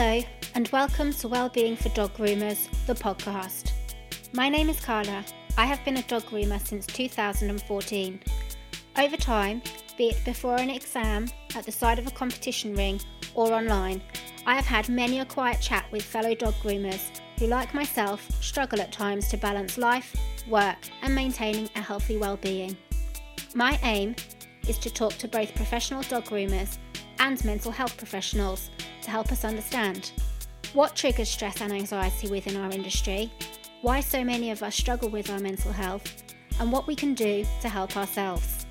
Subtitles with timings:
[0.00, 0.22] Hello,
[0.54, 3.72] and welcome to Wellbeing for Dog Groomers, the podcast.
[4.32, 5.24] My name is Carla.
[5.56, 8.20] I have been a dog groomer since 2014.
[8.96, 9.60] Over time,
[9.96, 11.26] be it before an exam,
[11.56, 13.00] at the side of a competition ring,
[13.34, 14.00] or online,
[14.46, 18.80] I have had many a quiet chat with fellow dog groomers who, like myself, struggle
[18.80, 20.14] at times to balance life,
[20.48, 22.76] work, and maintaining a healthy well-being.
[23.52, 24.14] My aim
[24.68, 26.78] is to talk to both professional dog groomers
[27.18, 28.70] and mental health professionals
[29.08, 30.12] to help us understand
[30.74, 33.32] what triggers stress and anxiety within our industry,
[33.80, 36.24] why so many of us struggle with our mental health,
[36.60, 38.66] and what we can do to help ourselves.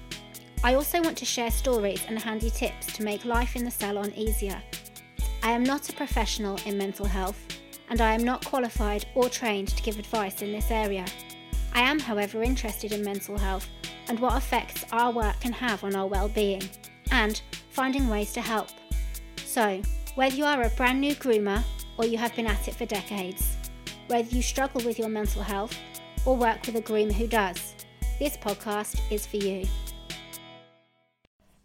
[0.63, 4.13] I also want to share stories and handy tips to make life in the salon
[4.16, 4.62] easier.
[5.41, 7.40] I am not a professional in mental health,
[7.90, 11.05] and I am not qualified or trained to give advice in this area.
[11.74, 13.68] I am, however, interested in mental health
[14.08, 16.70] and what effects our work can have on our well-being,
[17.10, 18.70] and finding ways to help.
[19.46, 19.82] So,
[20.18, 21.63] whether you are a brand new groomer
[21.99, 23.55] or you have been at it for decades,
[24.07, 25.77] whether you struggle with your mental health
[26.26, 27.76] or work with a groomer who does,
[28.18, 29.63] this podcast is for you.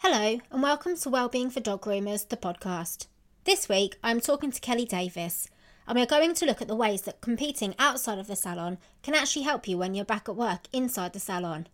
[0.00, 3.06] Hello, and welcome to Wellbeing for Dog Groomers, the podcast.
[3.44, 5.48] This week, I'm talking to Kelly Davis,
[5.88, 9.14] and we're going to look at the ways that competing outside of the salon can
[9.14, 11.68] actually help you when you're back at work inside the salon.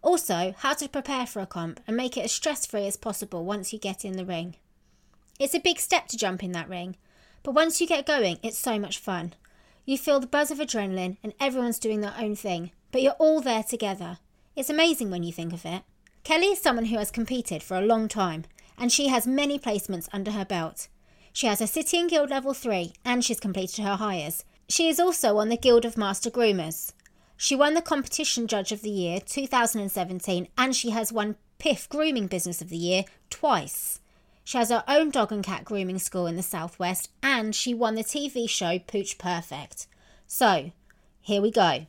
[0.00, 3.44] Also, how to prepare for a comp and make it as stress free as possible
[3.44, 4.56] once you get in the ring.
[5.38, 6.96] It's a big step to jump in that ring,
[7.42, 9.34] but once you get going, it's so much fun.
[9.84, 13.40] You feel the buzz of adrenaline and everyone's doing their own thing, but you're all
[13.40, 14.18] there together.
[14.56, 15.82] It's amazing when you think of it.
[16.22, 18.44] Kelly is someone who has competed for a long time,
[18.78, 20.88] and she has many placements under her belt.
[21.32, 24.44] She has a City and Guild Level 3, and she's completed her Highers.
[24.68, 26.92] She is also on the Guild of Master Groomers.
[27.36, 32.28] She won the Competition Judge of the Year 2017, and she has won PIF Grooming
[32.28, 34.00] Business of the Year twice.
[34.44, 37.94] She has her own dog and cat grooming school in the Southwest, and she won
[37.94, 39.86] the TV show Pooch Perfect.
[40.26, 40.72] So,
[41.20, 41.86] here we go.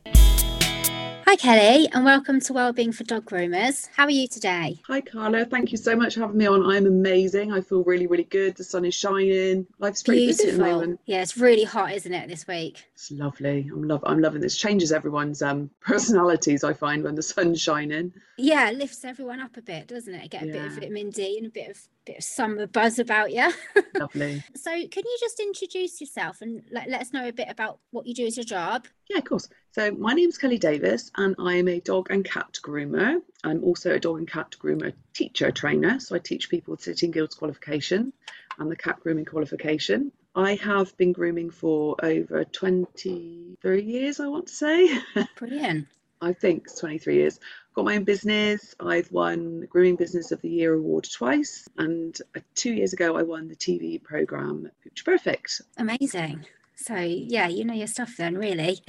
[1.28, 3.88] Hi, Kelly, and welcome to Wellbeing for Dog Groomers.
[3.96, 4.80] How are you today?
[4.86, 5.44] Hi, Carla.
[5.44, 6.64] Thank you so much for having me on.
[6.64, 7.52] I'm amazing.
[7.52, 8.54] I feel really, really good.
[8.54, 9.66] The sun is shining.
[9.80, 11.00] Life's pretty busy at the moment.
[11.04, 12.84] Yeah, it's really hot, isn't it, this week?
[12.94, 13.68] It's lovely.
[13.72, 14.04] I'm love.
[14.06, 14.56] I'm loving this.
[14.56, 16.62] Changes everyone's um personalities.
[16.62, 18.12] I find when the sun's shining.
[18.38, 20.30] Yeah, it lifts everyone up a bit, doesn't it?
[20.30, 20.52] Get a yeah.
[20.52, 23.50] bit of vitamin D and a bit of bit of summer buzz about you.
[23.98, 24.44] Lovely.
[24.54, 28.06] So, can you just introduce yourself and let, let us know a bit about what
[28.06, 28.86] you do as your job?
[29.10, 29.48] Yeah, of course.
[29.76, 33.20] So, my name is Kelly Davis, and I am a dog and cat groomer.
[33.44, 36.00] I'm also a dog and cat groomer teacher trainer.
[36.00, 38.14] So, I teach people the City and Guilds qualification
[38.58, 40.12] and the cat grooming qualification.
[40.34, 44.98] I have been grooming for over 23 years, I want to say.
[45.36, 45.88] Brilliant.
[46.22, 47.38] I think it's 23 years.
[47.38, 48.74] I've Got my own business.
[48.80, 53.24] I've won Grooming Business of the Year award twice, and uh, two years ago I
[53.24, 55.60] won the TV program Pooch Perfect.
[55.76, 56.46] Amazing.
[56.76, 58.80] So yeah, you know your stuff then, really.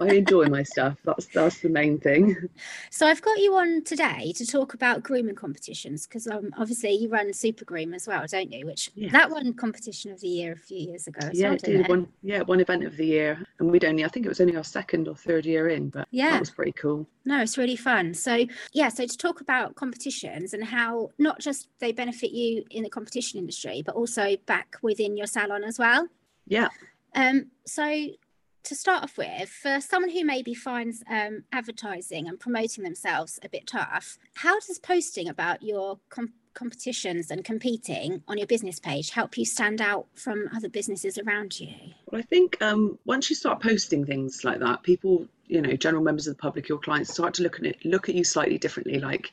[0.00, 0.96] I enjoy my stuff.
[1.04, 2.36] That's that's the main thing.
[2.90, 7.08] So I've got you on today to talk about grooming competitions because um, obviously you
[7.08, 8.66] run Super Groom as well, don't you?
[8.66, 11.28] Which that won competition of the year a few years ago.
[11.32, 11.88] yeah, well, it did.
[11.88, 14.56] One, yeah, one event of the year, and we'd only I think it was only
[14.56, 17.06] our second or third year in, but yeah, that was pretty cool.
[17.26, 18.14] No, it's really fun.
[18.14, 22.84] So yeah, so to talk about competitions and how not just they benefit you in
[22.84, 26.08] the competition industry, but also back within your salon as well.
[26.50, 26.68] Yeah.
[27.14, 28.08] Um, so
[28.64, 33.48] to start off with, for someone who maybe finds um, advertising and promoting themselves a
[33.48, 39.10] bit tough, how does posting about your com- competitions and competing on your business page
[39.10, 41.74] help you stand out from other businesses around you?
[42.10, 46.02] Well, I think um, once you start posting things like that, people, you know, general
[46.02, 48.58] members of the public, your clients start to look at it, look at you slightly
[48.58, 48.98] differently.
[48.98, 49.32] Like,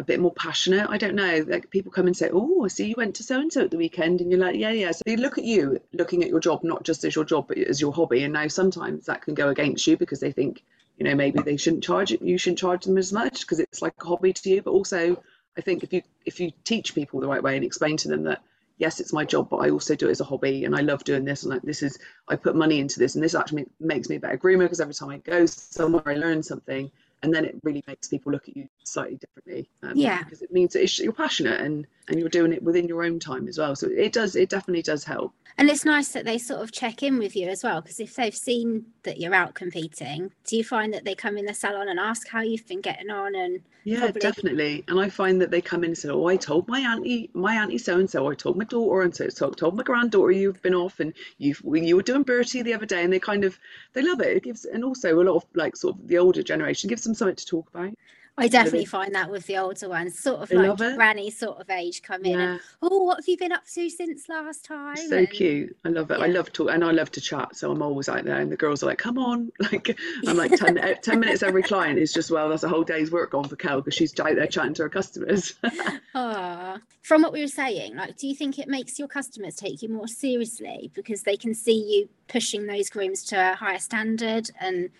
[0.00, 0.88] a bit more passionate.
[0.88, 1.44] I don't know.
[1.46, 3.70] Like people come and say, "Oh, I see you went to so and so at
[3.70, 6.40] the weekend," and you're like, "Yeah, yeah." So they look at you, looking at your
[6.40, 8.24] job not just as your job, but as your hobby.
[8.24, 10.64] And now sometimes that can go against you because they think,
[10.98, 12.22] you know, maybe they shouldn't charge it.
[12.22, 14.62] You shouldn't charge them as much because it's like a hobby to you.
[14.62, 15.22] But also,
[15.56, 18.24] I think if you if you teach people the right way and explain to them
[18.24, 18.42] that
[18.78, 21.04] yes, it's my job, but I also do it as a hobby, and I love
[21.04, 21.42] doing this.
[21.42, 24.20] And like this is, I put money into this, and this actually makes me a
[24.20, 26.90] better groomer because every time I go somewhere, I learn something
[27.22, 30.22] and then it really makes people look at you slightly differently um, yeah.
[30.22, 33.46] because it means that you're passionate and and you're doing it within your own time
[33.46, 33.76] as well.
[33.76, 35.32] So it does it definitely does help.
[35.58, 38.14] And it's nice that they sort of check in with you as well because if
[38.14, 41.88] they've seen that you're out competing do you find that they come in the salon
[41.88, 44.20] and ask how you've been getting on and yeah probably...
[44.20, 44.84] definitely.
[44.88, 47.54] And i find that they come in and say oh i told my auntie my
[47.56, 50.62] auntie so and so i told my daughter and so so told my granddaughter you've
[50.62, 53.58] been off and you've you were doing bertie the other day and they kind of
[53.92, 54.36] they love it.
[54.36, 57.09] It gives and also a lot of like sort of the older generation gives them
[57.14, 57.92] something to talk about
[58.38, 61.68] I definitely find that with the older ones, sort of I like granny sort of
[61.68, 62.52] age come in Yeah.
[62.52, 64.96] and oh, what have you been up to since last time?
[64.96, 65.76] So And- cute.
[65.84, 66.20] I love it.
[66.20, 67.54] I love to, and I love to chat.
[67.56, 69.94] So I'm always out there, and the girls are like, "Come on!" Like
[70.26, 73.10] I'm like 10, eh, 10 minutes every client is just well, that's a whole day's
[73.10, 75.52] work gone for Kel because she's out there chatting to her customers.
[76.14, 79.82] Ah, from what we were saying, like, do you think it makes your customers take
[79.82, 84.50] you more seriously because they can see you pushing those grooms to a higher standard?
[84.60, 84.90] And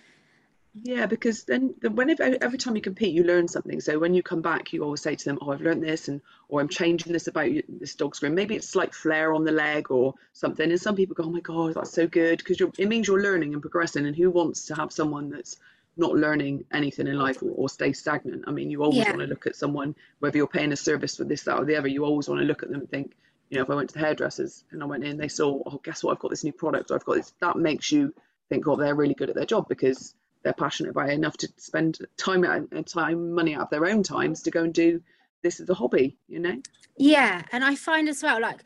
[0.72, 3.80] Yeah, because then the, whenever every time you compete, you learn something.
[3.80, 6.20] So when you come back, you always say to them, "Oh, I've learned this," and
[6.48, 8.36] or I'm changing this about you, this dog's groom.
[8.36, 10.70] Maybe it's like flare on the leg or something.
[10.70, 13.52] And some people go, "Oh my God, that's so good," because it means you're learning
[13.52, 14.06] and progressing.
[14.06, 15.56] And who wants to have someone that's
[15.96, 18.44] not learning anything in life or, or stay stagnant?
[18.46, 19.10] I mean, you always Yeah.
[19.10, 21.76] want to look at someone, whether you're paying a service for this, that, or the
[21.76, 21.88] other.
[21.88, 23.16] You always want to look at them and think,
[23.50, 25.80] you know, if I went to the hairdressers and I went in, they saw, "Oh,
[25.82, 26.12] guess what?
[26.12, 26.92] I've got this new product.
[26.92, 28.14] I've got this." That makes you
[28.48, 31.48] think, "Oh, they're really good at their job," because they're passionate about it enough to
[31.56, 35.00] spend time and time money out of their own times to go and do
[35.42, 36.60] this as a hobby you know
[36.96, 38.62] yeah, and I find as well, like,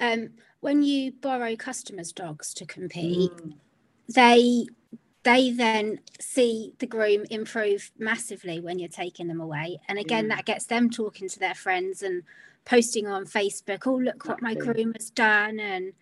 [0.00, 0.30] um,
[0.60, 3.32] when you borrow customers' dogs to compete,
[4.08, 4.66] they
[5.24, 10.36] they then see the groom improve massively when you're taking them away and again Yeah.
[10.36, 12.22] that gets them talking to their friends and
[12.66, 14.74] posting on facebook oh look what my Exactly.
[14.74, 15.94] groom has done and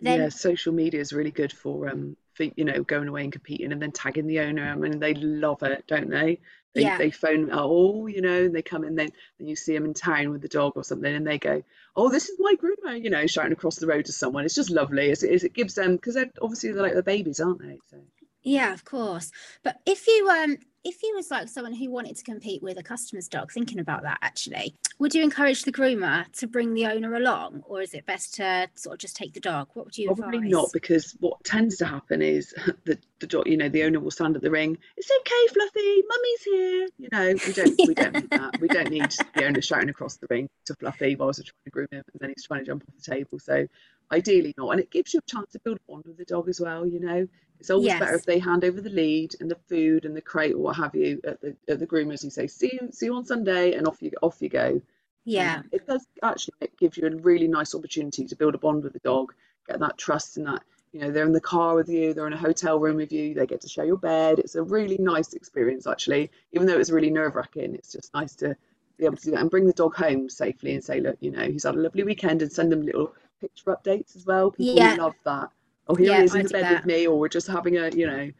[0.00, 3.32] then yeah social media is really good for um for you know going away and
[3.32, 4.64] competing and then tagging the owner.
[4.70, 6.38] I mean they love it don't they?
[6.74, 6.96] They, Yeah.
[6.96, 9.94] they phone oh you know and they come in then and you see them in
[9.94, 11.62] town with the dog or something and they go
[11.96, 14.44] oh this is my groomer you know shouting across the road to someone.
[14.44, 15.10] It's just lovely.
[15.10, 17.78] It's, it's, it gives them because they're obviously they're like the babies aren't they?
[17.90, 17.98] So
[18.42, 19.32] yeah of course.
[19.64, 20.58] But if you um
[20.88, 24.02] if you was like someone who wanted to compete with a customer's dog thinking about
[24.02, 28.06] that actually would you encourage the groomer to bring the owner along or is it
[28.06, 31.16] best to sort of just take the dog what would you Probably advise not, because
[31.20, 32.54] what tends to happen is
[32.84, 34.76] the the dog, you know, the owner will stand at the ring.
[34.96, 36.02] It's okay, Fluffy.
[36.08, 36.88] Mummy's here.
[36.98, 38.60] You know, we don't we don't need that.
[38.60, 41.70] We don't need the owner shouting across the ring to Fluffy whilst we're trying to
[41.70, 43.38] groom him, and then he's trying to jump off the table.
[43.38, 43.66] So
[44.12, 46.48] ideally not, and it gives you a chance to build a bond with the dog
[46.48, 46.86] as well.
[46.86, 47.28] You know,
[47.60, 50.54] it's always better if they hand over the lead and the food and the crate
[50.54, 52.24] or what have you at the at the groomers.
[52.24, 54.80] You say, see you see you on Sunday, and off you off you go.
[55.24, 58.58] yeah Um, it does actually it gives you a really nice opportunity to build a
[58.58, 59.34] bond with the dog,
[59.68, 60.62] get that trust and that
[60.92, 63.34] you know they're in the car with you, they're in a hotel room with you,
[63.34, 64.38] they get to share your bed.
[64.38, 67.74] It's a really nice experience actually, even though it's really nerve wracking.
[67.74, 68.56] It's just nice to
[68.98, 71.30] be able to do that and bring the dog home safely and say, look, you
[71.30, 74.50] know, he's had a lovely weekend and send them little picture updates as well.
[74.50, 74.96] People Yeah.
[74.96, 75.50] love that.
[75.88, 76.72] Oh, here Yeah, he is I in the bed that.
[76.72, 78.30] with me, or we're just having a you know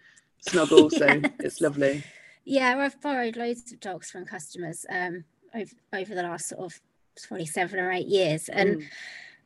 [0.41, 0.91] snuggle.
[0.91, 1.07] So
[1.41, 2.05] it's lovely.
[2.45, 5.25] Yeah, I've borrowed loads of dogs from customers um,
[5.55, 6.81] over over the last sort of
[7.27, 8.85] probably seven or eight years, and Mm.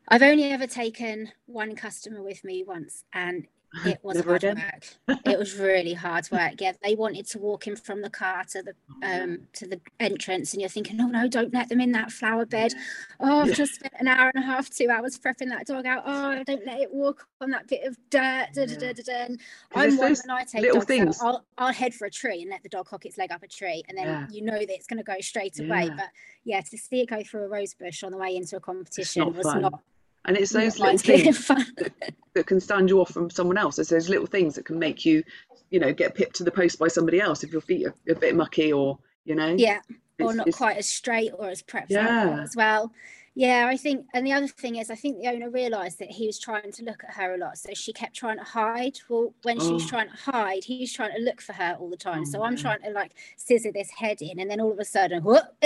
[0.08, 3.46] I've only ever taken one customer with me once, and
[3.86, 4.64] it was Never hard again.
[5.08, 5.18] work.
[5.26, 6.54] It was really hard work.
[6.60, 10.52] Yeah, they wanted to walk in from the car to the um to the entrance,
[10.52, 12.72] and you're thinking, oh no, don't let them in that flower bed.
[13.20, 13.54] Oh, I've Yeah.
[13.54, 16.02] just spent an hour and a half, two hours prepping that dog out.
[16.06, 18.48] Oh, don't let it walk on that bit of dirt.
[18.54, 19.12] Da, da, da, da, da.
[19.26, 19.40] And
[19.70, 21.20] 'Cause I'm one when I take little dogs things.
[21.20, 23.42] out, I'll, I'll head for a tree and let the dog hook its leg up
[23.42, 24.26] a tree, and then Yeah.
[24.30, 25.86] you know that it's going to go straight away.
[25.86, 25.94] Yeah.
[25.96, 26.08] But
[26.44, 29.20] yeah, to see it go through a rose bush on the way into a competition
[29.24, 29.62] not was fun.
[29.62, 29.80] not,
[30.24, 31.48] And it's those little things
[32.34, 33.78] that can stand you off from someone else.
[33.78, 35.22] It's those little things that can make you,
[35.70, 38.14] you know, get pipped to the post by somebody else if your feet are a
[38.14, 39.54] bit mucky or, you know.
[39.56, 39.80] yeah,
[40.20, 42.40] or not quite as straight or as prepped Yeah.
[42.42, 42.92] as well.
[43.34, 46.26] Yeah, I think, and the other thing is, I think the owner realised that he
[46.26, 48.98] was trying to look at her a lot, so she kept trying to hide.
[49.08, 49.88] Well, when she was Oh.
[49.88, 52.22] trying to hide, he was trying to look for her all the time.
[52.22, 54.84] Oh, so I'm trying to like scissor this head in, and then all of a
[54.84, 55.44] sudden, whoop,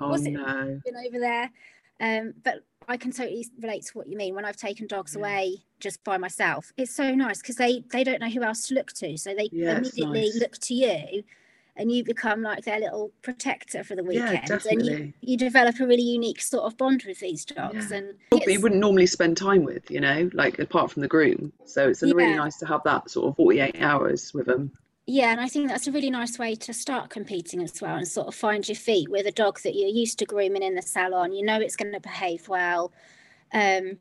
[0.00, 0.80] Oh what's it no.
[0.84, 1.50] been over there?
[2.00, 4.34] Um, but I can totally relate to what you mean.
[4.34, 5.20] When I've taken dogs Yeah.
[5.20, 8.74] away just by myself, it's so nice because they they don't know who else to
[8.74, 10.40] look to, so they Yeah, immediately nice.
[10.40, 11.22] look to you,
[11.76, 15.78] and you become like their little protector for the Yeah, weekend, and you you develop
[15.80, 17.90] a really unique sort of bond with these dogs.
[17.92, 17.98] Yeah.
[17.98, 21.52] And But you wouldn't normally spend time with, you know, like apart from the groom.
[21.66, 24.72] So it's really nice to have that sort of 48 hours with them.
[25.10, 28.06] Yeah, and I think that's a really nice way to start competing as well and
[28.06, 30.82] sort of find your feet with a dog that you're used to grooming in the
[30.82, 31.32] salon.
[31.32, 32.92] You know it's going to behave well.
[33.54, 33.96] Um,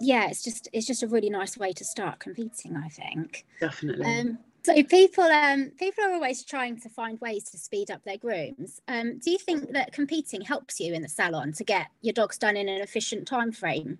[0.00, 3.44] yeah, it's just it's just a really nice way to start competing, I think.
[3.60, 4.06] Definitely.
[4.06, 8.16] Um, so people um, people are always trying to find ways to speed up their
[8.16, 8.80] grooms.
[8.88, 12.38] Um, do you think that competing helps you in the salon to get your dogs
[12.38, 13.98] done in an efficient time frame?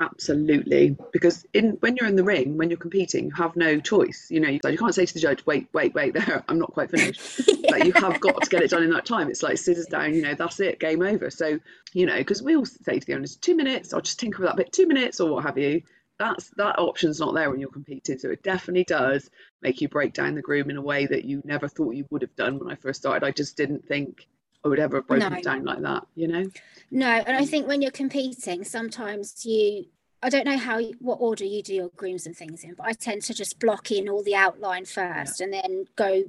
[0.00, 4.26] Absolutely, because in when you're in the ring, when you're competing, you have no choice.
[4.30, 6.72] You know, you, you can't say to the judge, "Wait, wait, wait, there, I'm not
[6.72, 7.20] quite finished."
[7.70, 9.30] Like you have got to get it done in that time.
[9.30, 10.12] It's like scissors down.
[10.12, 11.30] You know, that's it, game over.
[11.30, 11.58] So
[11.94, 13.94] you know, because we all say to the owners, two minutes.
[13.94, 15.82] I'll just tinker with that bit, two minutes or what have you.
[16.18, 18.18] that's that option's not there when you're competing.
[18.18, 19.30] So it definitely does
[19.62, 22.22] make you break down the groom in a way that you never thought you would
[22.22, 23.24] have done when I first started.
[23.26, 24.26] I just didn't think
[24.68, 25.38] would ever have broken No.
[25.38, 26.44] it down like that, you know?
[26.90, 29.86] No, and I think when you're competing, sometimes you,
[30.22, 32.92] I don't know how, what order you do your grooms and things in, but I
[32.92, 36.24] tend to just block in all the outline first and then go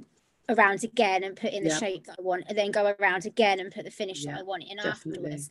[0.48, 1.78] around again and put in the Yeah.
[1.78, 4.42] shape that I want, and then go around again and put the finish that I
[4.42, 5.30] want in definitely.
[5.30, 5.50] afterwards.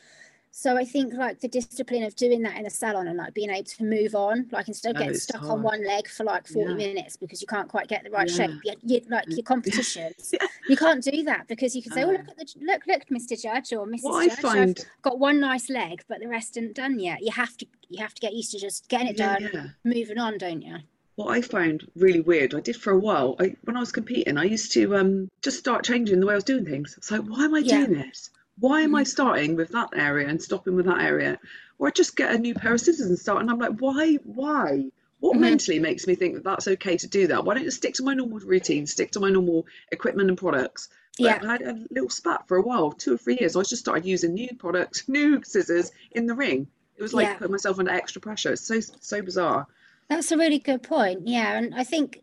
[0.55, 3.49] So I think like the discipline of doing that in a salon and like being
[3.49, 6.47] able to move on, like instead of No, getting stuck on one leg for like
[6.47, 6.77] 40 Yeah.
[6.77, 8.35] minutes because you can't quite get the right Yeah.
[8.35, 8.61] shape.
[8.63, 10.47] You, you, like your competitions, Yeah.
[10.69, 13.41] you can't do that because you can say, "Oh, look at the look, look, Mr.
[13.41, 14.03] Judge or Mrs.
[14.03, 17.23] What Judge, I've got one nice leg, but the rest isn't done yet.
[17.23, 20.37] You have to you have to get used to just getting it done, moving on,
[20.37, 20.77] don't you?
[21.15, 23.35] What I found really weird, I did for a while.
[23.39, 26.37] I, when I was competing, I used to um, just start changing the way I
[26.37, 26.93] was doing things.
[26.95, 28.29] It's like, why am I doing this?
[28.59, 29.07] Why am I Mhm.
[29.07, 31.39] starting with that area and stopping with that area?
[31.79, 34.15] Or I just get a new pair of scissors and start, and I'm like, why?
[34.23, 34.91] Why?
[35.19, 35.41] What Mhm.
[35.41, 37.45] mentally makes me think that that's okay to do that?
[37.45, 40.89] Why don't you stick to my normal routine, stick to my normal equipment and products?
[41.17, 41.39] But Yeah.
[41.43, 43.55] I had a little spat for a while, two or three years.
[43.55, 46.67] I just started using new products, new scissors in the ring.
[46.97, 47.37] It was like Yeah.
[47.37, 48.53] putting myself under extra pressure.
[48.53, 49.65] It's so so bizarre.
[50.09, 51.27] That's a really good point.
[51.27, 52.21] Yeah, and I think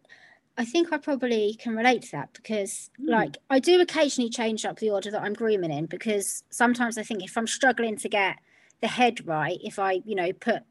[0.61, 3.09] I think I probably can relate to that because Mm.
[3.09, 7.03] like I do occasionally change up the order that I'm grooming in because sometimes I
[7.03, 8.37] think if I'm struggling to get
[8.83, 10.63] the head right, if I, you know, put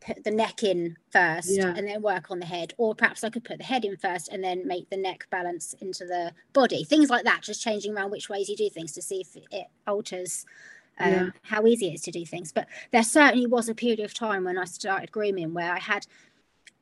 [0.00, 1.74] put the neck in first Yeah.
[1.76, 4.28] and then work on the head, or perhaps I could put the head in first
[4.32, 6.82] and then make the neck balance into the body.
[6.84, 9.66] Things like that, just changing around which ways you do things to see if it
[9.86, 10.44] alters
[11.00, 11.30] um, Yeah.
[11.42, 12.52] how easy it is to do things.
[12.52, 16.06] But there certainly was a period of time when I started grooming where I had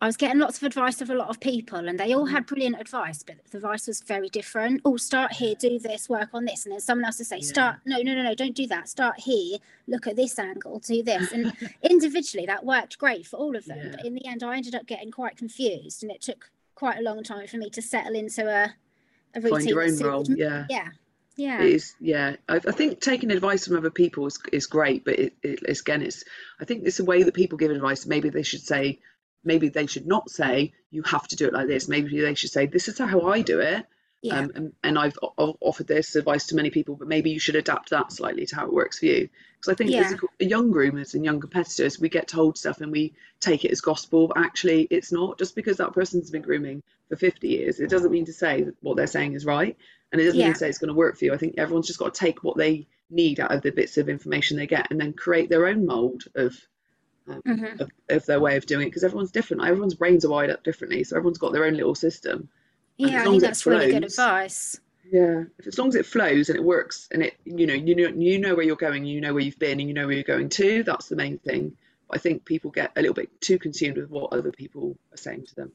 [0.01, 2.45] I was getting lots of advice of a lot of people, and they all had
[2.45, 2.49] mm.
[2.49, 4.83] brilliant advice, but the advice was very different.
[4.85, 7.49] Oh, start here, do this, work on this, and then someone else would say, Yeah.
[7.49, 8.91] "Start, no, no, no, no, don't do that.
[8.91, 13.57] Start here, look at this angle, do this." And individually, that worked great for all
[13.57, 13.79] of them.
[13.79, 13.91] Yeah.
[13.93, 17.03] But in the end, I ended up getting quite confused, and it took quite a
[17.03, 18.75] long time for me to settle into a,
[19.35, 19.51] a routine.
[19.51, 20.27] Find your own role.
[20.29, 20.67] Yeah.
[20.69, 20.89] Yeah,
[21.37, 22.37] yeah, It is, yeah.
[22.49, 25.81] I, I think taking advice from other people is, is great, but it, it, it's
[25.81, 26.25] again, it's.
[26.61, 28.07] I think it's the way that people give advice.
[28.07, 29.01] Maybe they should say,
[29.47, 31.89] maybe they should not say, you have to do it like this.
[31.89, 33.87] Maybe they should say, this is how I do it,
[34.23, 37.39] yeah, um, and, and I've o- offered this advice to many people, but maybe you
[37.39, 39.29] should adapt that slightly to how it works for you.
[39.61, 42.91] Because I think as a, young groomers and young competitors, we get told stuff and
[42.91, 44.29] we take it as gospel.
[44.29, 45.39] But actually, it's not.
[45.39, 48.75] Just because that person's been grooming for 50 years, it doesn't mean to say that
[48.81, 49.77] what they're saying is right,
[50.13, 50.47] and it doesn't Yeah.
[50.47, 51.33] mean to say it's going to work for you.
[51.35, 54.09] I think everyone's just got to take what they need out of the bits of
[54.09, 56.57] information they get, and then create their own mold of
[57.29, 57.81] um, Mhm.
[57.81, 58.91] of, of their way of doing it.
[58.91, 59.65] Because everyone's different.
[59.65, 62.49] Everyone's brains are wired up differently, so everyone's got their own little system.
[62.99, 63.21] and yeah.
[63.21, 64.81] I think that's really good advice.
[65.13, 67.95] Yeah, if as long as it flows and it works and it, you know, you
[67.95, 70.17] know, you know where you're going, you know where you've been, and you know where
[70.17, 70.83] you're going to.
[70.83, 71.77] That's the main thing.
[72.09, 75.17] But I think people get a little bit too consumed with what other people are
[75.17, 75.73] saying to them.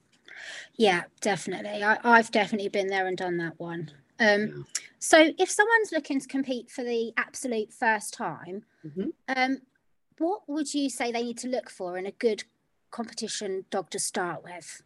[0.75, 1.83] Yeah, definitely.
[1.83, 3.91] I, I've definitely been there and done that one.
[4.19, 4.65] Um.
[4.99, 9.13] So, if someone's looking to compete for the absolute first time, Mhm.
[9.29, 9.61] um,
[10.17, 12.43] what would you say they need to look for in a good
[12.91, 14.81] competition dog to start with?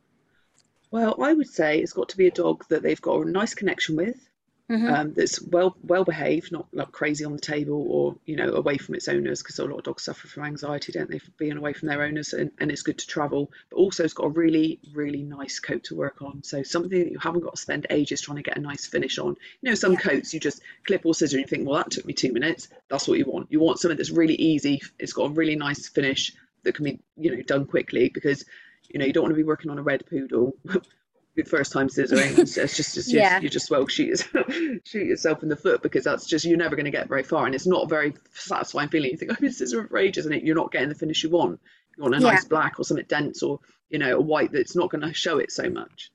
[0.92, 3.54] Well, I would say it's got to be a dog that they've got a nice
[3.54, 4.30] connection with,
[4.70, 4.90] Mhm.
[4.90, 8.78] um, that's well well behaved, not like crazy on the table or you know away
[8.78, 11.58] from its owners, because a lot of dogs suffer from anxiety, don't they, for being
[11.58, 13.52] away from their owners, and, and it's good to travel.
[13.70, 17.12] But also, it's got a really really nice coat to work on, so something that
[17.12, 19.36] you haven't got to spend ages trying to get a nice finish on.
[19.62, 20.00] You know, some Yeah.
[20.00, 22.68] coats you just clip or scissor and you think, well, that took me two minutes.
[22.90, 23.52] That's what you want.
[23.52, 24.82] You want something that's really easy.
[25.00, 26.32] It's got a really nice finish
[26.64, 28.46] that can be you know done quickly because
[28.90, 30.56] you know you don't want to be working on a red poodle
[31.44, 33.32] first time scissoring it's, it's just, it's Yeah.
[33.32, 34.54] just you just well shoot, yourself-
[34.86, 37.46] shoot yourself in the foot because that's just you're never going to get very far
[37.46, 40.34] and it's not a very satisfying feeling you think i've been scissoring for ages and
[40.34, 41.60] it, you're not getting the finish you want
[41.98, 42.32] you want a Yeah.
[42.32, 45.38] nice black or something dense or you know a white that's not going to show
[45.40, 46.12] it so much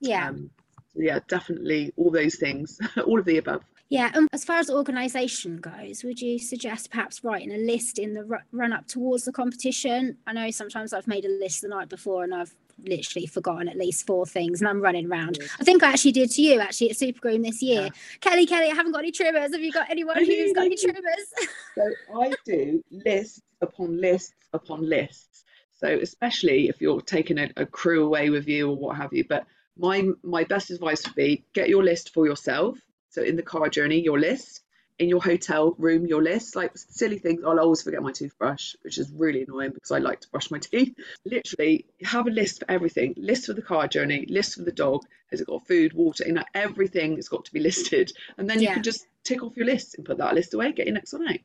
[0.00, 0.50] Yeah, um,
[0.94, 4.10] so yeah definitely all those things all of the above yeah.
[4.14, 8.24] And as far as organisation goes, would you suggest perhaps writing a list in the
[8.24, 10.16] ru- run up towards the competition?
[10.26, 12.52] I know sometimes I've made a list the night before and I've
[12.84, 15.38] literally forgotten at least four things and I'm running around.
[15.58, 17.82] I think I actually did to you actually at Supergroom this year.
[17.82, 17.90] Yeah.
[18.20, 19.52] Kelly, Kelly, I haven't got any trimmers.
[19.52, 21.02] Have you got anyone who's got any trimmers?
[21.74, 25.44] So I do lists upon lists upon lists.
[25.78, 29.24] So especially if you're taking a, a crew away with you or what have you.
[29.28, 32.78] But my my best advice would be get your list for yourself.
[33.10, 34.62] So in the car journey, your list.
[34.98, 36.56] In your hotel room, your list.
[36.56, 37.42] Like silly things.
[37.44, 40.58] I'll always forget my toothbrush, which is really annoying because I like to brush my
[40.60, 40.94] teeth.
[41.24, 43.14] Literally, have a list for everything.
[43.16, 44.26] List for the car journey.
[44.28, 45.02] List for the dog.
[45.30, 46.24] Has it got food, water?
[46.26, 48.12] You know, everything has got to be listed.
[48.38, 48.74] And then you Yeah.
[48.74, 50.72] can just tick off your list and put that list away.
[50.72, 51.40] Get your next one out.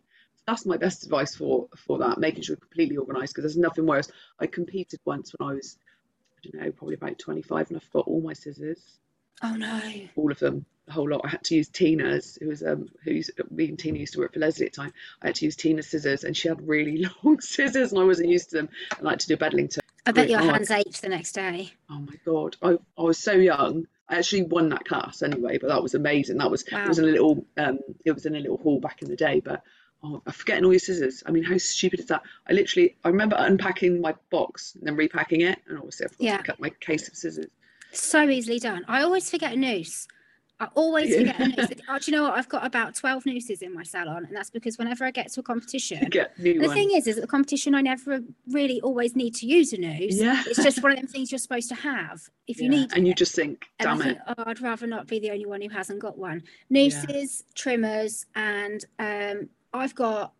[0.47, 3.85] that's my best advice for for that, making sure you're completely organised because there's nothing
[3.85, 4.09] worse.
[4.39, 5.77] I competed once when I was,
[6.37, 8.81] I don't know, probably about 25, and I forgot all my scissors.
[9.43, 9.81] Oh no.
[10.15, 11.21] All of them, a whole lot.
[11.23, 14.33] I had to use Tina's, who was um, who's me and Tina used to work
[14.33, 14.93] for Leslie at the time.
[15.21, 18.29] I had to use Tina's scissors, and she had really long scissors, and I wasn't
[18.29, 18.69] used to them.
[18.97, 19.81] I like to do Bedlington.
[20.05, 21.71] I bet your hands ached the next day.
[21.89, 23.87] Oh my god, I I was so young.
[24.09, 26.37] I actually won that class anyway, but that was amazing.
[26.37, 26.83] That was Wow.
[26.85, 29.15] it was in a little um it was in a little hall back in the
[29.15, 29.63] day, but
[30.03, 31.23] oh, I'm forgetting all your scissors.
[31.25, 32.23] I mean, how stupid is that?
[32.49, 36.23] I literally I remember unpacking my box and then repacking it, and obviously I forgot
[36.25, 36.37] Yeah.
[36.37, 37.49] to cut my case of scissors.
[37.91, 38.83] So easily done.
[38.87, 40.07] I always forget a noose.
[40.59, 41.17] I always Yeah.
[41.17, 41.67] forget a noose.
[41.89, 42.33] Oh, do you know what?
[42.37, 45.39] I've got about 12 nooses in my salon, and that's because whenever I get to
[45.39, 49.47] a competition, the thing is, is at the competition, I never really always need to
[49.47, 50.15] use a noose.
[50.17, 50.41] Yeah.
[50.45, 53.07] It's just one of them things you're supposed to have if you Yeah, need and
[53.07, 54.23] you just think, damn think, it.
[54.27, 56.43] oh, I'd rather not be the only one who hasn't got one.
[56.69, 60.33] Nooses, trimmers, and um, I've got.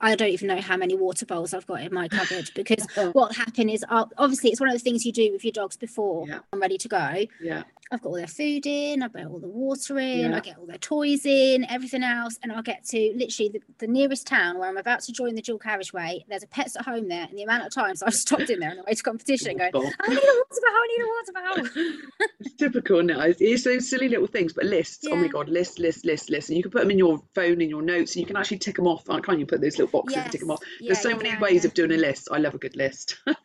[0.00, 3.10] I don't even know how many water bowls I've got in my cupboard because uh-huh.
[3.12, 5.76] what'll happen is I'll, obviously it's one of the things you do with your dogs
[5.76, 6.40] before Yeah.
[6.52, 7.24] I'm ready to go.
[7.40, 7.62] Yeah,
[7.92, 10.36] I've got all their food in, I've got all the water in, Yeah.
[10.36, 13.86] I get all their toys in, everything else, and I'll get to literally the, the
[13.86, 16.24] nearest town where I'm about to join the dual carriageway.
[16.28, 18.70] There's a pets at home there, and the amount of times I've stopped in there
[18.70, 21.06] on the way to competition going, Water I need a water bottle, I need a
[21.06, 21.32] water
[21.74, 21.98] bottle.
[22.40, 23.20] it's typical now.
[23.20, 25.04] It's, it's those silly little things, but lists.
[25.10, 27.60] Oh my god, list, list, list, list, and you can put them in your phone
[27.60, 29.04] in your notes, and you can actually tick them off.
[29.06, 29.46] Can't you?
[29.46, 30.64] Put those little boxes and tick them Yes, off.
[30.80, 31.68] yeah, There's so many ways yeah.
[31.68, 32.28] of doing a list.
[32.32, 33.18] I love a good list.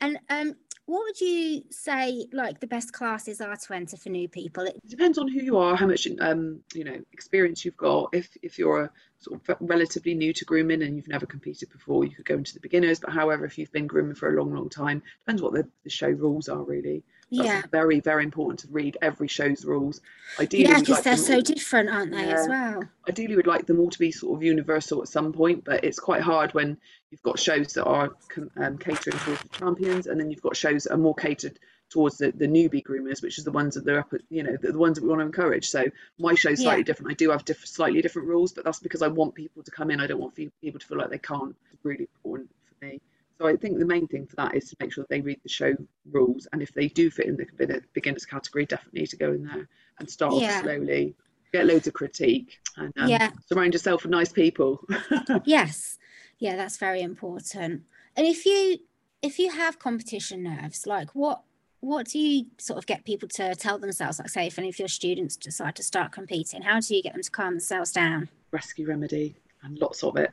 [0.00, 0.56] And um,
[0.90, 4.64] what would you say like the best classes are to enter for new people?
[4.64, 8.08] It, depends on who you are, how much um you know experience you've got.
[8.12, 12.04] If if you're a sort of relatively new to grooming and you've never competed before,
[12.04, 12.98] you could go into the beginners.
[12.98, 15.90] But however, if you've been grooming for a long, long time, depends what the, the
[15.90, 17.04] show rules are really.
[17.32, 20.00] That's yeah, very, very important to read every show's rules.
[20.38, 22.82] Ideally, yeah, because like they're so all- different, aren't they, as well?
[23.08, 25.98] ideally we'd like them all to be sort of universal at some point, but it's
[26.00, 26.76] quite hard when
[27.10, 28.10] you've got shows that are
[28.56, 31.58] um, catering towards the champions, and then you've got shows that are more catered
[31.88, 34.56] towards the, the newbie groomers, which is the ones that they're up at, you know,
[34.60, 35.68] the, the ones that we want to encourage.
[35.68, 35.84] So
[36.20, 36.84] my show's slightly Yeah.
[36.84, 37.10] different.
[37.10, 39.90] I do have diff- slightly different rules, but that's because I want people to come
[39.90, 40.00] in.
[40.00, 41.54] I don't want people to feel like they can't.
[41.72, 43.00] It's really important for me.
[43.40, 45.48] So I think the main thing for that is to make sure they read the
[45.48, 45.72] show
[46.10, 49.44] rules, and if they do fit in the begin- beginners category, definitely to go in
[49.44, 49.66] there
[49.98, 50.56] and start Yeah.
[50.58, 51.14] off slowly.
[51.50, 53.30] Get loads of critique and um, Yeah.
[53.46, 54.86] surround yourself with nice people.
[55.46, 55.96] Yes,
[56.38, 57.84] yeah, that's very important.
[58.14, 58.78] And if you
[59.22, 61.42] if you have competition nerves, like what
[61.80, 64.18] what do you sort of get people to tell themselves?
[64.18, 67.14] Like, say, if any of your students decide to start competing, how do you get
[67.14, 68.28] them to calm themselves down?
[68.52, 70.30] Rescue Remedy and lots of it.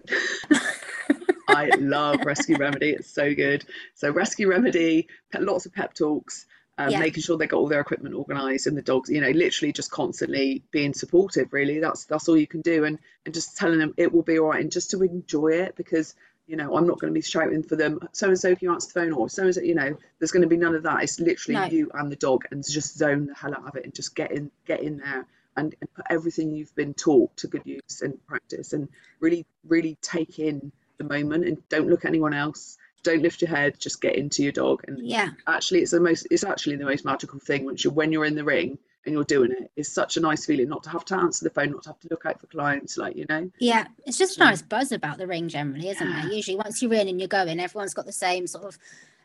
[1.57, 2.91] I love Rescue Remedy.
[2.91, 3.65] It's so good.
[3.95, 5.07] So Rescue Remedy,
[5.39, 6.45] lots of pep talks,
[6.77, 6.99] um, Yeah.
[6.99, 9.89] making sure they got all their equipment organised and the dogs, you know, literally just
[9.89, 11.51] constantly being supportive.
[11.51, 14.37] Really, that's that's all you can do, and and just telling them it will be
[14.37, 16.13] all right, and just to enjoy it because
[16.45, 17.99] you know I'm not going to be shouting for them.
[18.11, 19.13] So and so, can you answer the phone?
[19.13, 21.01] Or so and so, you know, there's going to be none of that.
[21.01, 21.65] It's literally No.
[21.65, 24.31] you and the dog, and just zone the hell out of it, and just get
[24.31, 25.25] in, get in there.
[25.59, 28.89] And, and put everything you've been taught to good use and practice and
[29.19, 33.49] really really take in the moment and don't look at anyone else don't lift your
[33.49, 36.85] head just get into your dog and Yeah, actually it's the most it's actually the
[36.85, 39.89] most magical thing once you're when you're in the ring and you're doing it it's
[39.89, 42.07] such a nice feeling not to have to answer the phone not to have to
[42.09, 43.87] look out for clients like you know yeah.
[44.05, 46.21] It's just a nice buzz about the ring, generally, isn't Yeah.
[46.23, 46.31] there?
[46.31, 48.77] Usually, once you're in and you're going, everyone's got the same sort of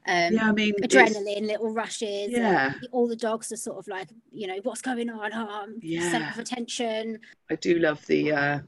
[0.07, 2.31] um, yeah i mean adrenaline, little rushes.
[2.33, 2.73] Yeah.
[2.91, 5.33] all the dogs are sort of like, you know, what's going on?
[5.33, 6.11] Oh, I'm Yeah.
[6.11, 7.19] center of attention.
[7.51, 8.59] i do love the uh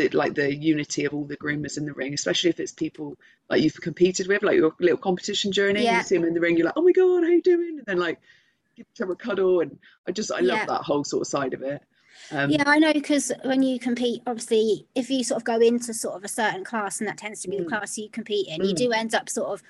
[0.00, 3.16] the like the unity of all the groomers in the ring especially if it's people
[3.48, 5.98] like you've competed with like your little competition journey Yeah.
[5.98, 7.86] you see them in the ring you're like oh my god how you doing and
[7.86, 8.18] then like
[8.76, 10.66] give each other a cuddle and i just i love Yeah.
[10.66, 11.82] that whole sort of side of it
[12.32, 15.94] um Yeah, I know because when you compete, obviously, if you sort of go into
[15.94, 17.68] sort of a certain class and that tends to be the Mm.
[17.68, 18.76] class you compete in, you Mm.
[18.84, 19.62] do end up sort of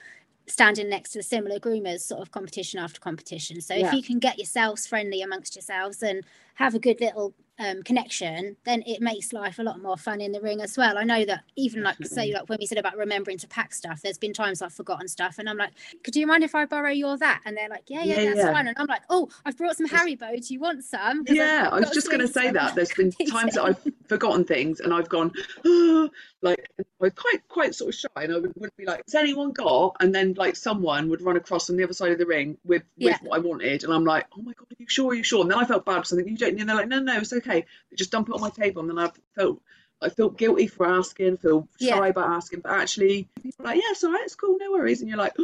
[0.47, 3.61] standing next to the similar groomers sort of competition after competition.
[3.61, 7.83] So if you can get yourselves friendly amongst yourselves and have a good little um,
[7.83, 10.97] connection, then it makes life a lot more fun in the ring as well.
[10.99, 14.01] I know that even like say like when we said about remembering to pack stuff,
[14.03, 16.91] there's been times I've forgotten stuff and I'm like, could you mind if I borrow
[16.91, 17.43] your that?
[17.45, 18.53] And they're like, yeah, yeah, Yeah, that's yeah.
[18.53, 18.67] fine.
[18.67, 20.47] And I'm like, oh, I've brought some Haribo.
[20.47, 21.25] Do you want some?
[21.29, 22.75] Yeah, I was just going to say that.
[22.75, 23.63] There's been times that.
[23.65, 25.31] I've forgotten things and I've gone,
[25.67, 26.09] oh,
[26.43, 29.15] like, I was quite, quite sort of shy and I would, would be like, has
[29.15, 29.97] anyone got?
[30.01, 32.83] And then, like, someone would run across on the other side of the ring with,
[32.97, 33.19] with Yeah.
[33.23, 33.85] what I wanted.
[33.85, 35.11] And I'm like, oh my God, are you sure?
[35.11, 35.43] Are you sure?
[35.43, 37.33] And then I felt bad I think, you don't, and they're like, no, no, it's
[37.33, 37.50] okay.
[37.59, 38.81] They just dump it on my table.
[38.81, 39.61] And then I felt,
[40.01, 42.07] I felt guilty for asking, feel shy Yeah.
[42.07, 42.61] about asking.
[42.61, 45.01] But actually, people are like, yeah, it's all right, it's cool, no worries.
[45.01, 45.35] And you're like,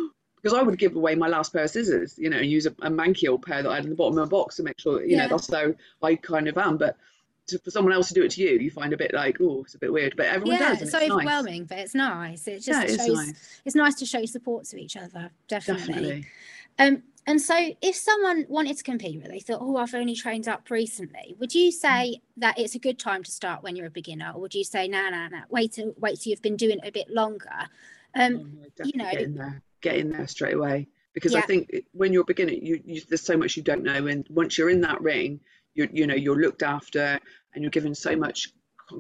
[0.43, 2.71] because I would give away my last pair of scissors, you know, and use a,
[2.83, 4.79] a manky old pair that I had in the bottom of my box to make
[4.79, 5.27] sure, you Yeah.
[5.27, 6.77] know, that's how I kind of am.
[6.79, 6.97] But
[7.49, 9.63] to, for someone else to do it to you, you find a bit like, oh,
[9.63, 10.17] it's a bit weird.
[10.17, 10.83] But everyone yeah, does.
[10.83, 11.69] it's so it's overwhelming, nice.
[11.69, 12.49] but it's nice.
[12.49, 13.61] It just Yeah, it's shows nice.
[13.65, 15.87] it's nice to show support to each other, definitely.
[15.87, 16.27] Definitely.
[16.79, 20.47] Um, and so if someone wanted to compete, but they thought, oh, I've only trained
[20.47, 23.91] up recently, would you say that it's a good time to start when you're a
[23.91, 26.79] beginner, or would you say, no, no, no, wait till wait till you've been doing
[26.83, 27.49] it a bit longer?
[28.15, 30.89] Oh, Um, no, definitely know, get in there, get in there straight away.
[31.15, 34.07] Because I think when you're a beginner, you, you there's so much you don't know,
[34.07, 35.41] and once you're in that ring,
[35.75, 37.19] you you know you're looked after,
[37.55, 38.53] and you're given so much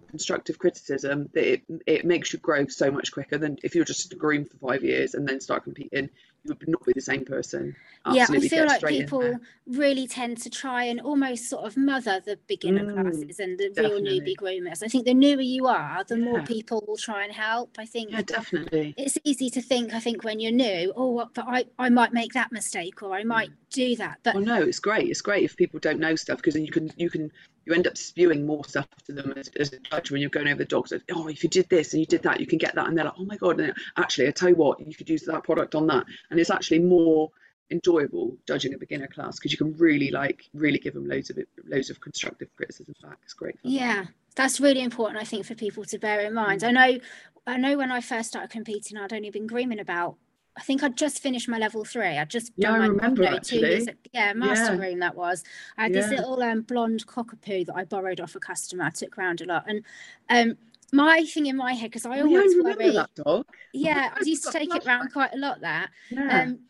[0.09, 4.13] constructive criticism that it it makes you grow so much quicker than if you're just
[4.13, 6.09] a groom for five years and then start competing.
[6.49, 7.75] Would not be the same person.
[8.13, 12.39] yeah, I feel like people really tend to try and almost sort of mother the
[12.47, 14.83] beginner Mm, classes and the real newbie groomers.
[14.83, 17.77] I think the newer you are, the more people will try and help.
[17.79, 18.95] I think Yeah, definitely.
[18.97, 22.13] it's easy to think, I think, when you're new, oh, what, but I, I might
[22.13, 24.19] make that mistake or I might do that.
[24.23, 25.09] But Well, no, it's great.
[25.09, 27.31] It's great if people don't know stuff because then you can you can
[27.67, 30.49] you end up spewing more stuff to them as, as a judge when you're going
[30.49, 30.93] over the dogs.
[30.93, 32.97] Like, oh, if you did this and you did that, you can get that, and
[32.97, 33.61] they're like, oh my god.
[33.61, 36.51] And actually, I tell you what, you could use that product on that, and it's
[36.51, 37.31] actually more
[37.71, 41.39] enjoyable judging a beginner class because you can really like really give them loads of
[41.39, 43.19] it, loads of constructive criticism back.
[43.25, 43.59] It's great.
[43.61, 43.73] Fun.
[43.73, 44.05] Yeah,
[44.37, 46.61] that's really important, I think, for people to bear in mind.
[46.61, 46.69] Mm.
[46.69, 46.99] I know,
[47.47, 50.17] I know when I first started competing, I'd only been grooming about.
[50.59, 52.17] I think I'd just finished my level three.
[52.19, 53.89] I'd just Yeah, done I remember, you know, two years.
[54.13, 54.99] Yeah, master Yeah.
[55.01, 55.45] that was.
[55.77, 58.85] I had this little um, blonde cockapoo that I borrowed off a customer.
[58.85, 59.85] I took around a lot, and
[60.31, 60.57] um,
[60.93, 62.93] my thing in my head because I Oh, yeah, I always remember worry.
[62.95, 63.45] that dog.
[63.73, 65.61] Yeah, I used to take it round quite a lot.
[65.61, 66.43] That Yeah.
[66.43, 66.61] um,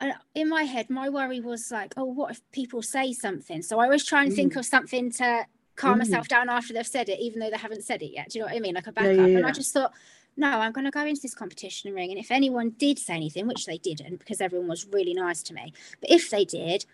[0.00, 3.62] and in my head, my worry was like, oh, what if people say something?
[3.62, 4.58] So I always try and think Mm.
[4.58, 5.98] of something to calm Mm.
[5.98, 8.30] myself down after they've said it, even though they haven't said it yet.
[8.30, 8.74] Do you know what I mean?
[8.74, 9.28] Like a Yeah, backup.
[9.28, 9.92] yeah, And I just thought,
[10.36, 12.10] no, I'm going to go into this competition ring.
[12.10, 15.54] And if anyone did say anything, which they didn't, because everyone was really nice to
[15.54, 16.84] me, but if they did,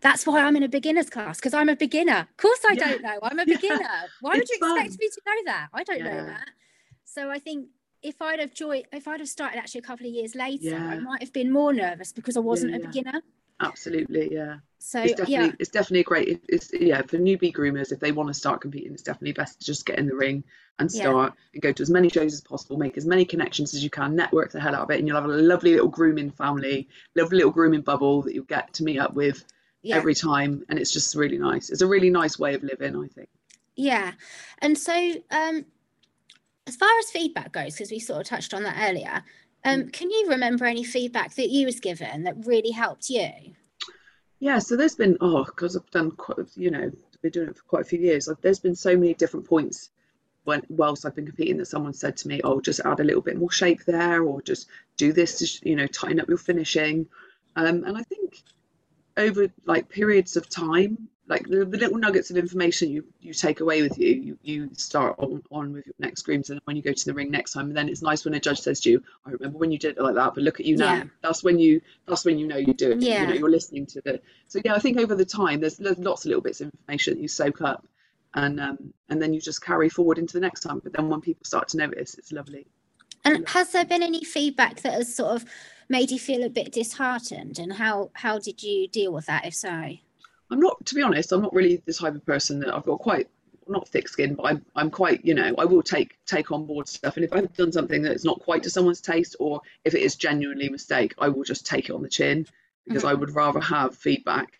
[0.00, 2.28] that's why I'm in a beginner's class because I'm a beginner.
[2.30, 2.88] Of course, I Yeah.
[2.88, 3.18] don't know.
[3.22, 3.56] I'm a Yeah.
[3.56, 3.88] beginner.
[4.20, 5.68] Why would It's you expect me to know that?
[5.72, 6.48] I don't know that.
[7.04, 7.68] So I think
[8.02, 10.98] if I'd have joined, if I'd have started actually a couple of years later, I
[11.00, 12.86] might have been more nervous because I wasn't a yeah.
[12.86, 13.22] beginner.
[13.60, 14.58] Absolutely, yeah.
[14.78, 18.10] So It's definitely yeah, it's definitely a great it's yeah for newbie groomers if they
[18.10, 20.42] want to start competing it's definitely best to just get in the ring
[20.80, 21.14] and Yeah.
[21.14, 23.90] start and go to as many shows as possible make as many connections as you
[23.90, 26.88] can network the hell out of it and you'll have a lovely little grooming family
[27.14, 29.44] lovely little grooming bubble that you'll get to meet up with
[29.82, 32.96] yeah, every time and it's just really nice it's a really nice way of living
[32.96, 33.28] I think
[33.76, 34.12] yeah.
[34.58, 34.92] And so
[35.30, 35.66] um,
[36.66, 39.22] as far as feedback goes, because we sort of touched on that earlier,
[39.68, 39.92] um, Mm.
[39.92, 43.30] can you remember any feedback that you was given that really helped you?
[44.40, 46.90] Yeah, so there's been oh, because I've done quite, you know,
[47.22, 48.28] been doing it for quite a few years.
[48.28, 49.90] Like, there's been so many different points
[50.44, 53.22] when whilst I've been competing that someone said to me, "Oh, just add a little
[53.22, 57.08] bit more shape there, or just do this to, you know, tighten up your finishing."
[57.56, 58.42] Um, and I think
[59.16, 63.60] over like periods of time, like the, the little nuggets of information you you take
[63.60, 66.82] away with you, you you start on, on with your next screams, and when you
[66.82, 69.02] go to the ring next time, then it's nice when a judge says to you,
[69.26, 71.04] "I remember when you did it like that, but look at you now." Yeah.
[71.22, 73.02] That's when you that's when you know you do it.
[73.02, 73.26] You Yeah.
[73.26, 76.24] know, you're listening to the so yeah, I think over the time there's, there's lots
[76.24, 77.86] of little bits of information that you soak up,
[78.34, 80.80] and um, and then you just carry forward into the next time.
[80.82, 82.66] But then when people start to notice, it's lovely.
[83.24, 85.44] And has there been any feedback that has sort of
[85.90, 87.58] made you feel a bit disheartened?
[87.58, 89.98] And how how did you deal with that, if so?
[90.50, 92.98] I'm not, to be honest, I'm not really the type of person that I've got
[92.98, 93.28] quite
[93.68, 96.88] not thick skin, but I'm I'm quite you know I will take take on board
[96.88, 100.00] stuff, and if I've done something that's not quite to someone's taste, or if it
[100.00, 102.46] is genuinely a mistake, I will just take it on the chin
[102.86, 103.10] because mm-hmm.
[103.10, 104.52] I would rather have feedback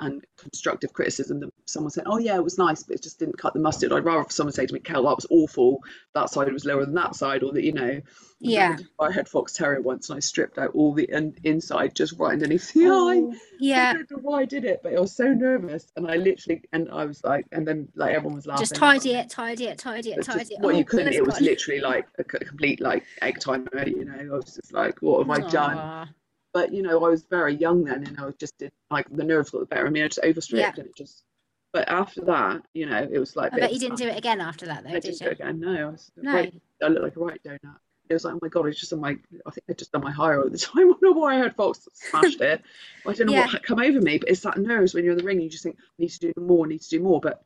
[0.00, 3.38] and constructive criticism than someone saying, "Oh yeah, it was nice, but it just didn't
[3.38, 5.82] cut the mustard." I'd rather someone say to me, "Kel, that was awful.
[6.14, 8.00] That side was lower than that side," or that you know.
[8.42, 8.78] Yeah.
[8.98, 12.32] I had fox terrier once, and I stripped out all the in- inside just right
[12.32, 13.16] underneath the oh, eye.
[13.16, 13.92] Oh, I yeah.
[13.92, 16.88] don't know why I did it, but I was so nervous, and I literally, and
[16.90, 18.62] I was like, and then like everyone was laughing.
[18.62, 20.60] Just tidy it, tidy it, tidy it, tidy it.
[20.60, 21.12] well, Oh, you couldn't.
[21.12, 21.44] It was gone.
[21.44, 24.34] literally like a complete like egg timer, you know.
[24.34, 26.08] I was just like, what have I done?
[26.52, 29.24] But you know, I was very young then, and I was just did like the
[29.24, 30.02] nerves got the better of me.
[30.02, 30.80] I just overstripped, Yeah.
[30.82, 31.24] and it just.
[31.72, 33.52] But after that, you know, it was like.
[33.54, 35.30] I bet you didn't do it again after that, though, I did didn't do you?
[35.30, 35.60] it again.
[35.60, 36.10] No, I was.
[36.16, 36.32] No.
[36.34, 37.76] Right, I looked like a right donut.
[38.08, 39.10] It was like, oh my god, it's just on my.
[39.46, 40.88] I think I just done my higher at the time.
[40.88, 42.60] I don't know why I had Fox smashed it.
[43.06, 43.42] I don't know Yeah.
[43.42, 45.40] what had come over me, but it's that nerves when you're in the ring.
[45.40, 47.20] You just think, I need to do more, I need to do more.
[47.20, 47.40] But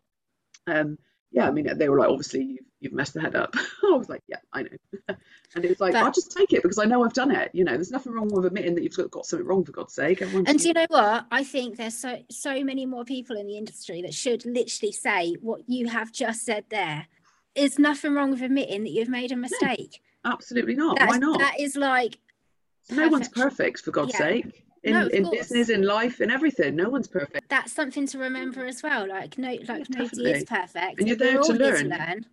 [0.67, 0.97] um,
[1.35, 3.55] yeah, I mean, they were like, obviously, you've, you've messed the head up.
[3.83, 4.69] I was like, yeah, I know.
[5.57, 7.51] and it was like, But- I'll just take it because I know I've done it.
[7.53, 9.95] You know, there's nothing wrong with admitting that you've got, got something wrong, for God's
[9.95, 10.23] sake.
[10.23, 11.27] Everyone's And do you know what?
[11.33, 15.35] I think there's so so many more people in the industry that should literally say
[15.43, 17.09] what you have just said there.
[17.57, 20.01] There's nothing wrong with admitting that you've made a mistake.
[20.25, 20.99] absolutely not.
[20.99, 21.41] That's- Why not?
[21.41, 22.19] That is like
[22.91, 24.19] no one's perfect, for God's Yeah.
[24.19, 24.64] sake.
[24.85, 25.49] In, No, in course.
[25.49, 26.77] business, in life, in everything.
[26.77, 27.49] No one's perfect.
[27.49, 29.09] That's something to remember as well.
[29.09, 30.99] Like no, like nobody is perfect.
[31.01, 31.89] And you're there to all here learn.
[31.89, 32.27] learn.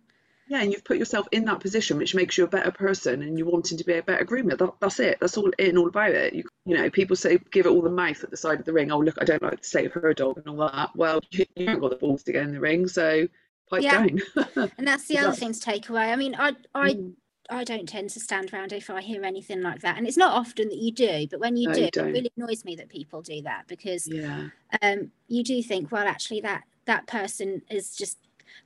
[0.48, 3.38] Yeah, and you've put yourself in that position, which makes you a better person, and
[3.38, 4.58] you're wanting to be a better groomer.
[4.58, 5.18] That, that's it.
[5.20, 6.34] That's all in all about it.
[6.34, 8.72] You, you know, people say give it all the mouth at the side of the
[8.72, 8.90] ring.
[8.92, 10.90] Oh, look, I don't like the state of her dog and all that.
[10.94, 13.28] Well, you, you haven't got the balls to get in the ring, so
[13.70, 14.04] pipe Yeah.
[14.06, 14.20] down.
[14.76, 16.12] And that's the other thing to take away.
[16.12, 17.14] I mean, I I Mm.
[17.52, 19.96] I don't tend to stand around if I hear anything like that.
[19.98, 22.32] And it's not often that you do, but when you No, do, you it really
[22.36, 24.48] annoys me that people do that because yeah,
[24.80, 28.18] um, you do think, well, actually, that that person has just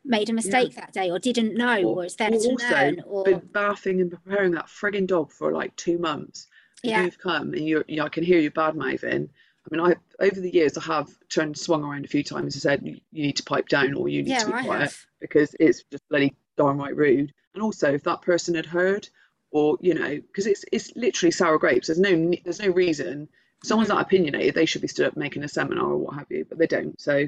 [0.04, 2.74] made a mistake that day or didn't know or, Or- is there or to also
[2.74, 6.46] learn or been bathing and preparing that frigging dog for like two months.
[6.82, 7.04] And Yeah.
[7.04, 9.28] You've come and you're, you know, I can hear you bad mouthing.
[9.70, 12.62] I mean, I over the years I have turned swung around a few times and
[12.62, 14.82] said you, you need to pipe down or you need yeah, to be I quiet
[14.82, 15.06] have.
[15.20, 17.32] because it's just bloody darn right rude.
[17.54, 19.08] And also, if that person had heard,
[19.50, 21.86] or you know, because it's it's literally sour grapes.
[21.88, 23.28] There's no there's no reason.
[23.62, 23.94] If someone's Mhm.
[23.96, 26.58] that opinionated, they should be stood up making a seminar or what have you, but
[26.58, 27.00] they don't.
[27.00, 27.26] So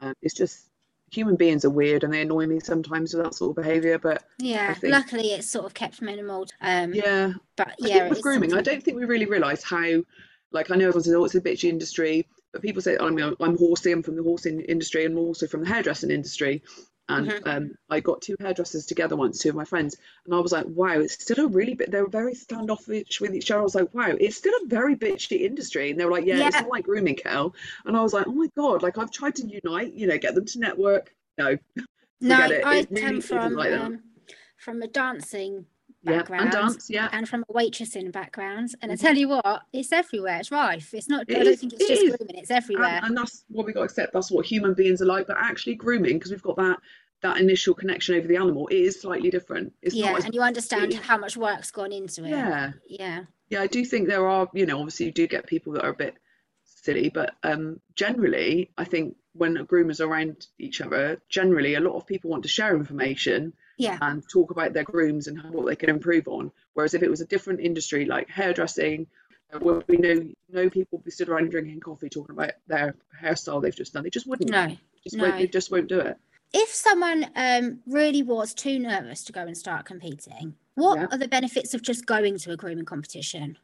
[0.00, 0.66] um, it's just
[1.10, 3.98] human beings are weird and they annoy me sometimes with that sort of behaviour.
[3.98, 6.46] But Yeah, think- luckily it's sort of kept minimal.
[6.60, 10.04] Um, yeah, but yeah, with grooming, I don't think we really realise how,
[10.52, 13.34] like, I know everyone says, oh, it's a bitchy industry, but people say, I mean,
[13.40, 16.62] I'm horsey, I'm from the horsing industry, and I'm also from the hairdressing industry.
[17.10, 17.46] And Mhm.
[17.46, 20.66] um, I got two hairdressers together once, two of my friends, and I was like,
[20.66, 23.60] wow, it's still a really bit, they were very standoffish with each other.
[23.60, 25.90] I was like, wow, it's still a very bitchy industry.
[25.90, 27.54] And they were like, yeah, it's not like grooming, Kel.
[27.84, 30.34] And I was like, oh my God, like, I've tried to unite, you know, get
[30.34, 31.14] them to network.
[31.38, 31.58] No,
[32.20, 32.64] No, it.
[32.64, 34.02] I It really from like um,
[34.56, 35.66] from a dancing
[36.02, 37.08] yeah, and dance, yeah.
[37.12, 39.00] and from a waitressing background, and I Mhm.
[39.00, 40.38] tell you what, it's everywhere.
[40.40, 40.94] It's rife.
[40.94, 41.28] It's not.
[41.28, 42.16] It I don't is, think it's it just is.
[42.16, 42.36] grooming.
[42.38, 42.86] It's everywhere.
[42.96, 45.36] and, and that's what we got to accept that's what human beings are like but
[45.38, 46.78] actually grooming because we've got that
[47.22, 50.94] that initial connection over the animal it is slightly different it's yeah, and you understand
[50.94, 52.30] how much work's gone into it.
[52.30, 53.24] yeah Yeah.
[53.50, 55.90] yeah i do think there are you know obviously you do get people that are
[55.90, 56.14] a bit
[56.64, 61.94] silly but um generally i think when groomers are around each other generally a lot
[61.94, 63.98] of people want to share information Yeah.
[64.02, 67.20] and talk about their grooms and what they can improve on whereas if it was
[67.20, 69.06] a different industry like hairdressing
[69.60, 73.60] where we know know people would be stood around drinking coffee talking about their hairstyle
[73.62, 74.76] they've just done they just wouldn't No.
[75.02, 75.38] just won't, No.
[75.38, 76.16] they just won't do it.
[76.52, 81.06] If someone um really was too nervous to go and start competing, what Yeah.
[81.10, 83.56] are the benefits of just going to a grooming competition?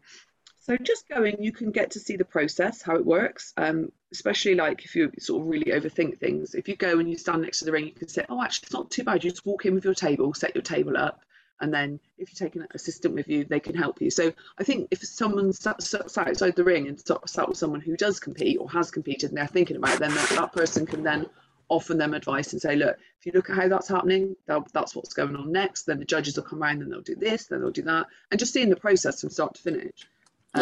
[0.67, 3.53] So just going, you can get to see the process, how it works.
[3.57, 6.57] Um, especially like if you sort of really overthink things.
[6.57, 8.67] If you go and you stand next to the ring, you can say, "Oh, actually,
[8.67, 11.21] it's not too bad." You just walk in with your table, set your table up,
[11.61, 14.11] and then if you're taking an assistant with you, they can help you.
[14.11, 17.81] So I think if someone sat, sat outside the ring and sat, sat with someone
[17.81, 20.85] who does compete or has competed and they're thinking about it, then that, that person
[20.85, 21.27] can then
[21.69, 24.97] offer them advice and say, "Look, if you look at how that's happening, that, that's
[24.97, 27.61] what's going on next." Then the judges will come around and they'll do this, then
[27.61, 30.09] they'll do that, and just seeing the process from start to finish.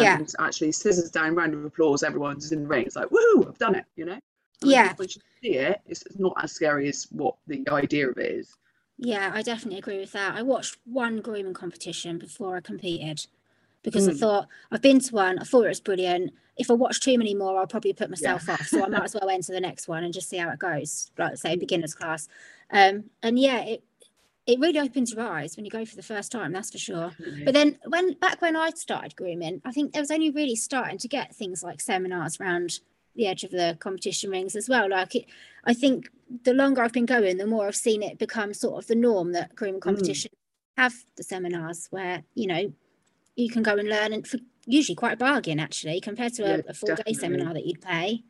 [0.03, 0.17] Yeah.
[0.17, 2.85] And actually, scissors down, round of applause, everyone's in the ring.
[2.85, 4.19] It's like, woohoo, I've done it, you know?
[4.61, 4.93] And Yeah.
[4.97, 8.55] Once you see it, it's not as scary as what the idea of it is.
[8.97, 10.35] Yeah, I definitely agree with that.
[10.35, 13.27] I watched one grooming competition before I competed
[13.83, 14.19] because I Mm.
[14.19, 16.33] thought I've been to one, I thought it was brilliant.
[16.57, 18.67] If I watch too many more, I'll probably put myself off.
[18.67, 21.11] So I might as well enter the next one and just see how it goes,
[21.17, 22.27] like say beginners class.
[22.71, 23.83] Um, and yeah, it
[24.47, 27.11] it really opens your eyes when you go for the first time, that's for sure.
[27.43, 30.97] But then when back when I started grooming, I think it was only really starting
[30.99, 32.79] to get things like seminars around
[33.15, 34.89] the edge of the competition rings as well.
[34.89, 35.25] Like it,
[35.63, 36.09] I think
[36.43, 39.31] the longer I've been going, the more I've seen it become sort of the norm
[39.31, 39.83] that grooming mm.
[39.83, 40.31] competition
[40.77, 42.73] have the seminars where you know
[43.35, 46.61] you can go and learn and for usually quite a bargain actually compared to Yeah,
[46.67, 48.23] a, a full day seminar that you'd pay.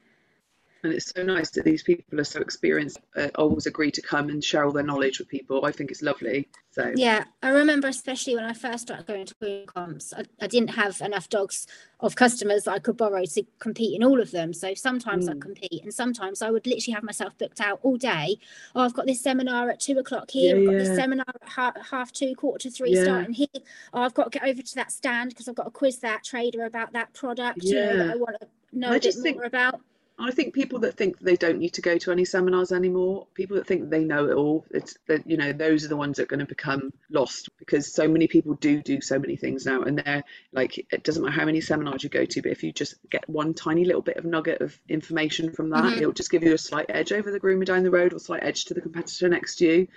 [0.86, 4.30] And it's so nice that these people are so experienced, uh, always agree to come
[4.30, 5.66] and share all their knowledge with people.
[5.66, 6.48] I think it's lovely.
[6.70, 10.46] So Yeah, I remember especially when I first started going to grooming comps, I, I
[10.46, 11.66] didn't have enough dogs
[12.02, 14.54] of customers that I could borrow to compete in all of them.
[14.54, 15.42] So sometimes I'd Mm.
[15.42, 18.38] compete and sometimes I would literally have myself booked out all day.
[18.76, 20.56] Oh, I've got this seminar at two o'clock here.
[20.56, 23.04] Yeah, I've got this seminar at half, half two, quarter to three Yeah.
[23.06, 23.48] starting here.
[23.92, 26.24] Oh, I've got to get over to that stand because I've got to quiz that
[26.24, 28.14] trader about that product, you know, that Yeah.
[28.14, 29.82] I want to know I a bit just more think- about.
[30.18, 33.58] I think people that think they don't need to go to any seminars anymore, people
[33.58, 36.24] that think they know it all, it's that you know those are the ones that
[36.24, 39.82] are going to become lost because so many people do do so many things now,
[39.82, 40.24] and they're
[40.54, 43.28] like it doesn't matter how many seminars you go to, but if you just get
[43.30, 45.98] one tiny little bit of nugget of information from that, Mhm.
[45.98, 48.44] it'll just give you a slight edge over the groomer down the road or slight
[48.44, 49.88] edge to the competitor next to you.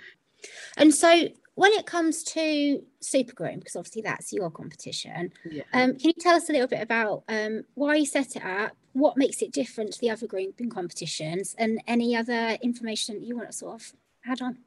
[0.77, 5.63] And so when it comes to Super Groom, because obviously that's your competition, Yeah.
[5.73, 8.71] Um, can you tell us a little bit about um, why you set it up,
[8.99, 13.49] what makes it different to the other grouping competitions, and any other information you want
[13.51, 13.93] to sort of
[14.25, 14.57] add on?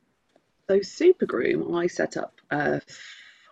[0.68, 2.80] So Super Groom, I set up uh,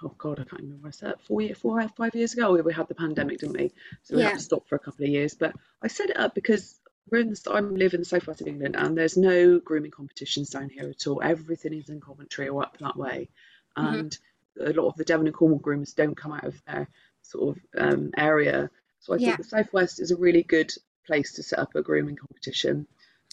[0.02, 0.88] oh god, I can't remember.
[0.88, 2.54] I said four year, four five years ago.
[2.54, 3.72] We had the pandemic, didn't we?
[4.02, 4.28] So we Yeah.
[4.30, 5.34] had to stop for a couple of years.
[5.34, 8.46] But I set it up because we're in the I live in the southwest of
[8.46, 11.22] England, and there's no grooming competitions down here at all.
[11.22, 13.28] Everything is in Coventry or up that way,
[13.76, 13.98] Mhm.
[13.98, 14.18] and
[14.60, 16.88] a lot of the Devon and Cornwall groomers don't come out of their
[17.22, 18.70] sort of um, area.
[19.00, 19.26] So I Yeah.
[19.26, 20.72] think the southwest is a really good
[21.06, 22.86] place to set up a grooming competition.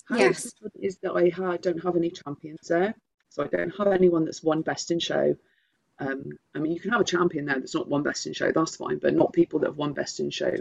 [0.06, 0.54] How Yes.
[0.76, 2.96] is that I ha- don't have any champions there,
[3.30, 5.36] so I don't have anyone that's won best in show.
[6.00, 8.52] Um, I mean, you can have a champion there that's not won best in show,
[8.52, 10.56] that's fine, but not people that have won best in show.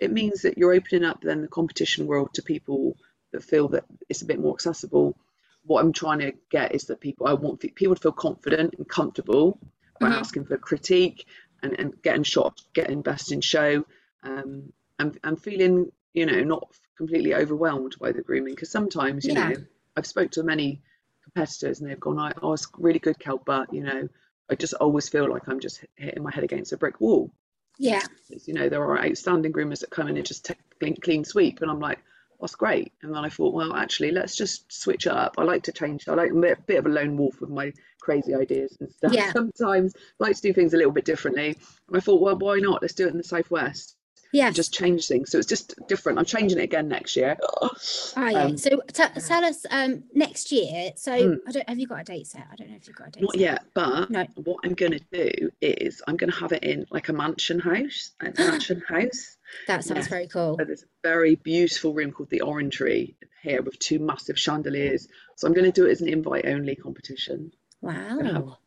[0.00, 2.96] It means that you're opening up then the competition world to people
[3.32, 5.16] that feel that it's a bit more accessible.
[5.64, 8.88] What I'm trying to get is that people, I want people to feel confident and
[8.88, 9.58] comfortable
[10.00, 10.14] by Mhm.
[10.18, 11.26] asking for critique
[11.62, 13.84] and, and getting shot, getting best in show,
[14.22, 18.54] um, and, and feeling, you know, not completely overwhelmed by the grooming.
[18.54, 19.48] Because sometimes, you Yeah.
[19.50, 19.56] know,
[19.96, 20.82] I've spoke to many
[21.22, 24.08] competitors and they've gone, I, was really good, Kel, but, you know,
[24.50, 27.32] I just always feel like I'm just hitting my head against a brick wall.
[27.78, 28.02] Yeah.
[28.44, 31.62] You know, there are outstanding groomers that come in and just take clean, clean sweep,
[31.62, 32.00] and I'm like,
[32.40, 32.92] that's great.
[33.02, 35.34] And then I thought, well, actually, let's just switch it up.
[35.38, 36.08] I like to change.
[36.08, 39.12] I like a bit, bit of a lone wolf with my crazy ideas and stuff.
[39.12, 39.32] Yeah.
[39.32, 41.48] Sometimes I like to do things a little bit differently.
[41.88, 42.80] And I thought, well, why not?
[42.82, 43.96] Let's do it in the southwest.
[44.32, 44.54] Yes.
[44.54, 45.30] Just change things.
[45.30, 46.18] So it's just different.
[46.18, 47.36] I'm changing it again next year.
[47.62, 47.68] You?
[48.16, 50.92] Um, so t- tell us um, next year.
[50.96, 51.34] So Hmm.
[51.48, 51.68] I don't.
[51.68, 52.46] Have you got a date set?
[52.50, 53.40] I don't know if you've got a date Not set.
[53.40, 54.24] yet, but No.
[54.36, 57.58] what I'm going to do is I'm going to have it in like a mansion
[57.58, 59.36] house, a mansion house.
[59.66, 60.08] That sounds Yes.
[60.08, 60.56] very cool.
[60.58, 65.08] So there's a very beautiful room called the Orangery here with two massive chandeliers.
[65.36, 67.52] So I'm going to do it as an invite only competition.
[67.80, 68.58] Wow.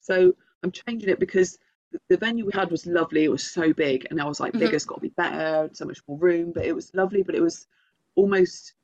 [0.00, 1.58] So I'm changing it because
[2.08, 3.24] the, venue we had was lovely.
[3.24, 4.60] It was so big, and I was like, Mhm.
[4.60, 6.52] bigger's got to be better, so much more room.
[6.52, 7.66] But it was lovely, but it was
[8.14, 8.74] almost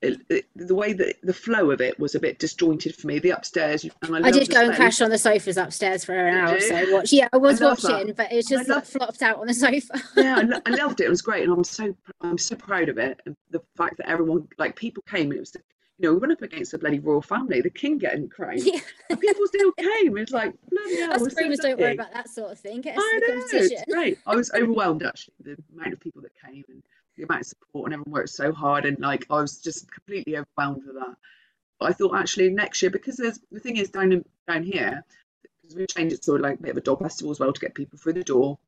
[0.00, 3.18] it, it, the way that the flow of it was a bit disjointed for me.
[3.18, 6.32] The upstairs, and I, I did go and crash on the sofas upstairs for an
[6.36, 6.92] hour or so.
[6.92, 7.12] Watch.
[7.12, 7.82] Yeah, I was that.
[7.82, 10.00] watching, but it just like flopped out on the sofa.
[10.16, 11.06] yeah, I, lo- I loved it.
[11.06, 13.20] It was great, and I'm so I'm so proud of it.
[13.26, 15.30] And the fact that everyone, like people, came.
[15.32, 15.56] And it was,
[15.98, 18.78] you know, we went up against the bloody royal family, the king getting crowned, yeah,
[19.16, 20.16] people still came.
[20.16, 21.12] It's like bloody hell.
[21.12, 22.80] us we're so groomers don't worry about that sort of thing.
[22.80, 23.84] Get us I know, competition.
[23.86, 24.20] it's.
[24.26, 26.82] I was overwhelmed actually, the amount of people that came and
[27.16, 30.36] the amount of support, and everyone worked so hard, and like I was just completely
[30.36, 31.16] overwhelmed with that.
[31.80, 35.04] But I thought actually next year, because there's the thing is down in, down here,
[35.62, 37.60] because we changed it to like a bit of a dog festival as well to
[37.60, 38.58] get people through the door.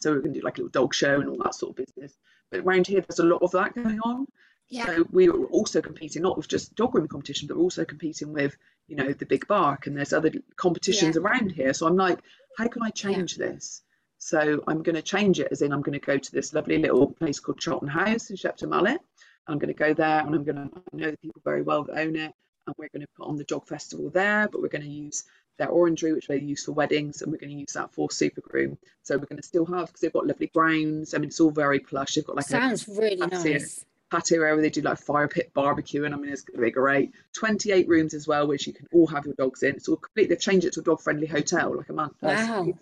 [0.00, 1.76] So we're going to do like a little dog show and all that sort of
[1.76, 2.16] business.
[2.50, 4.26] But around here, there's a lot of that going on.
[4.68, 4.86] Yeah.
[4.86, 8.32] So we were also competing not with just dog grooming competition, but we're also competing
[8.32, 8.56] with,
[8.88, 11.72] you know, the big bark and there's other competitions around here.
[11.74, 12.20] So I'm like,
[12.56, 13.82] how can I change this?
[14.18, 16.78] So I'm going to change it as in I'm going to go to this lovely
[16.78, 19.00] little place called Charlton House in Shepton Mallet.
[19.46, 21.84] I'm going to go there and I'm going to I know the people very well
[21.84, 22.32] that own it.
[22.66, 25.24] And we're going to put on the dog festival there, but we're going to use
[25.58, 28.40] their orangery, which they use for weddings, and we're going to use that for super
[28.40, 28.78] groom.
[29.02, 31.12] So we're going to still have because they've got lovely grounds.
[31.12, 32.14] I mean, it's all very plush.
[32.14, 33.44] They've got like a Sounds really nice.
[33.44, 33.84] it.
[34.14, 36.64] Patio area where they do like fire pit barbecue, and I mean it's going to
[36.64, 37.12] be great.
[37.34, 39.74] 28 rooms as well, which you can all have your dogs in.
[39.74, 40.28] It's all complete.
[40.28, 42.14] They've changed it to a dog friendly hotel, like a month.
[42.20, 42.72] Wow.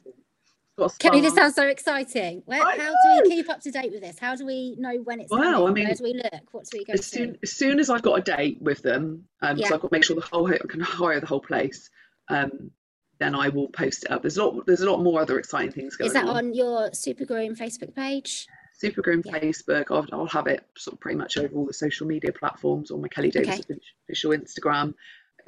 [0.99, 2.42] Kelly, this sounds so exciting.
[2.47, 4.18] Where, how do we keep up to date with this?
[4.18, 5.68] How do we know when it's Well, coming?
[5.68, 6.42] I mean, Where do we look?
[6.53, 7.16] What do we go as to?
[7.18, 9.68] soon as soon as I've got a date with them, um, Yeah.
[9.68, 11.90] so I've got to make sure the whole I can hire the whole place.
[12.29, 12.71] Um,
[13.18, 14.23] then I will post it up.
[14.23, 14.66] There's a lot.
[14.66, 16.37] There's a lot more other exciting things going Is that on.
[16.37, 18.49] on your Super Groom Facebook page?
[18.83, 19.38] Supergroom Yeah.
[19.38, 19.87] Facebook.
[19.90, 23.01] I'll, I'll have it sort of pretty much over all the social media platforms on
[23.01, 23.79] my Kelly Davis Okay.
[24.09, 24.95] official Instagram,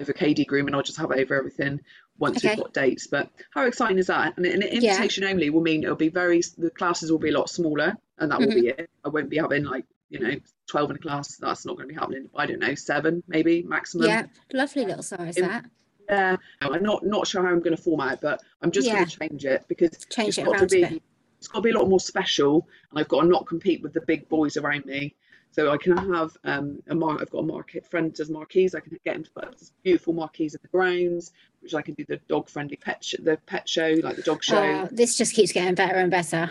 [0.01, 1.81] over KD Groom, and I'll just have it over everything
[2.19, 2.51] once Okay.
[2.55, 3.07] we've got dates.
[3.07, 4.37] But how exciting is that?
[4.37, 4.69] And an Yeah.
[4.93, 8.31] invitation only will mean it'll be very, the classes will be a lot smaller, and
[8.31, 8.81] that will be Mm-hmm.
[8.81, 8.91] it.
[9.05, 10.35] I won't be having like, you know,
[10.69, 11.37] 12 in a class.
[11.37, 12.31] That's not going to be happening.
[12.37, 14.07] I don't know, seven maybe maximum.
[14.07, 15.65] Yeah, lovely little size in- that.
[16.09, 16.37] Yeah.
[16.61, 18.97] I'm not not sure how I'm going to format it, but I'm just Yeah.
[18.97, 21.03] going to change it because Change it's it got to be.
[21.45, 23.93] It's got to be a lot more special and I've got to not compete with
[23.93, 25.15] the big boys around me
[25.51, 28.81] so I can have um a mar- I've got a market friend does marquees I
[28.81, 31.93] can get him to put up this beautiful marquees in the grounds which I can
[31.95, 35.19] do the dog friendly pet sh- the pet show like the dog show Oh, this
[35.19, 36.51] just keeps getting better and better.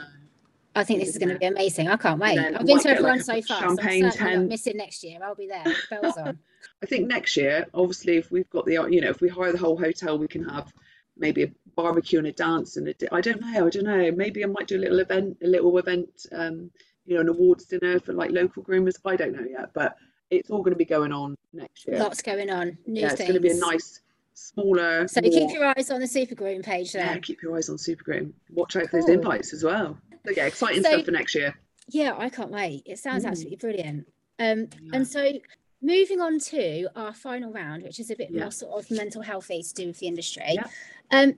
[0.76, 1.88] I think this is going to be amazing.
[1.88, 2.40] I can't wait.
[2.40, 3.60] I've been to everyone like, so far.
[3.60, 4.50] So I'm champagne not tent.
[4.50, 5.20] missing next year.
[5.24, 5.64] I'll be there.
[5.90, 6.40] Bells on.
[6.84, 9.58] I think next year obviously if we've got the you know if we hire the
[9.58, 10.72] whole hotel we can have
[11.18, 14.12] maybe a barbecue and a dance and a di- I don't know I don't know
[14.12, 16.72] maybe I might do a little event a little event um
[17.06, 19.96] you know an awards dinner for like local groomers I don't know yet but
[20.30, 22.78] it's all going to be going on next year Lots going on.
[22.88, 24.02] New yeah, it's going to be a nice,
[24.34, 25.08] smaller.
[25.08, 27.78] So more, keep your eyes on the Super Groom page yeah, keep your eyes on
[27.78, 28.34] Super Groom.
[28.50, 29.14] Watch out for those Cool.
[29.16, 29.98] invites as well.
[30.26, 31.54] So yeah, exciting So- stuff for next year.
[31.90, 32.84] Yeah, I can't wait.
[32.88, 33.28] It sounds Mm.
[33.28, 34.08] absolutely brilliant.
[34.40, 34.92] Um, Yeah.
[34.94, 35.34] and so
[35.82, 38.44] moving on to our final round, which is a bit Yeah.
[38.44, 40.44] more sort of mental healthy to do with the industry.
[40.54, 40.64] Yeah.
[41.12, 41.36] Um,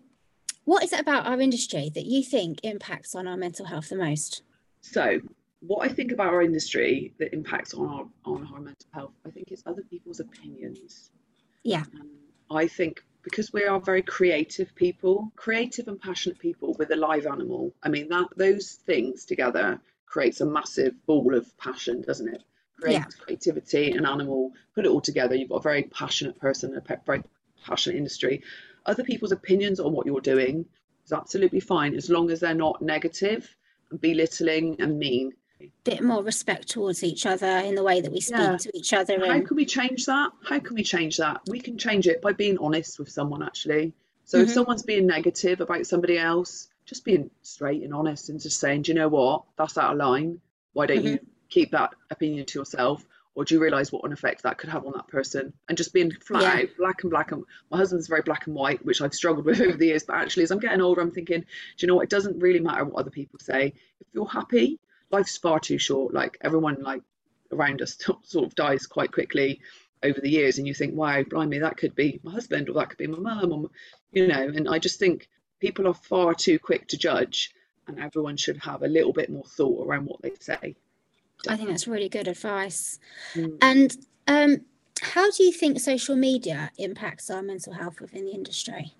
[0.65, 3.97] what is it about our industry that you think impacts on our mental health the
[3.97, 4.41] most?
[4.81, 5.19] So,
[5.61, 9.29] what I think about our industry that impacts on our on our mental health, I
[9.29, 11.11] think it's other people's opinions.
[11.63, 11.83] Yeah.
[11.99, 12.09] Um,
[12.51, 17.25] I think because we are very creative people, creative and passionate people with a live
[17.25, 17.73] animal.
[17.83, 22.43] I mean that those things together creates a massive ball of passion, doesn't it?
[22.79, 23.05] Create, Yeah.
[23.19, 25.35] Creativity and animal, put it all together.
[25.35, 27.23] You've got a very passionate person, a very
[27.65, 28.43] passionate industry.
[28.85, 30.65] Other people's opinions on what you're doing
[31.05, 33.55] is absolutely fine as long as they're not negative
[33.91, 35.33] and belittling and mean.
[35.83, 38.57] Bit more respect towards each other in the way that we speak Yeah.
[38.57, 39.17] to each other.
[39.19, 40.31] How And can we change that?
[40.43, 41.41] How can we change that?
[41.47, 43.93] We can change it by being honest with someone, actually.
[44.25, 44.53] So if Mhm.
[44.53, 48.91] someone's being negative about somebody else, just being straight and honest and just saying, do
[48.91, 49.43] you know what?
[49.57, 50.39] That's out of line.
[50.73, 53.07] Why don't you keep that opinion to yourself?
[53.35, 55.53] Or do you realise what an effect that could have on that person?
[55.67, 56.61] And just being flat Yeah.
[56.63, 57.31] out, black and black.
[57.33, 60.03] And my husband's very black and white, which I've struggled with over the years.
[60.03, 61.45] But actually, as I'm getting older, I'm thinking, do
[61.79, 62.03] you know what?
[62.05, 63.73] It doesn't really matter what other people say.
[63.99, 64.79] If you're happy,
[65.11, 66.13] life's far too short.
[66.13, 67.01] Like everyone, like
[67.51, 69.59] around us, sort of dies quite quickly
[70.03, 72.89] over the years, and you think, wow, blimey, that could be my husband, or that
[72.89, 73.69] could be my mum, or
[74.11, 74.47] you know.
[74.47, 75.27] And I just think
[75.59, 77.51] people are far too quick to judge,
[77.87, 80.75] and everyone should have a little bit more thought around what they say.
[81.47, 82.99] I think that's really good advice.
[83.33, 83.57] Mm.
[83.61, 84.61] And um,
[85.01, 88.93] how do you think social media impacts our mental health within the industry?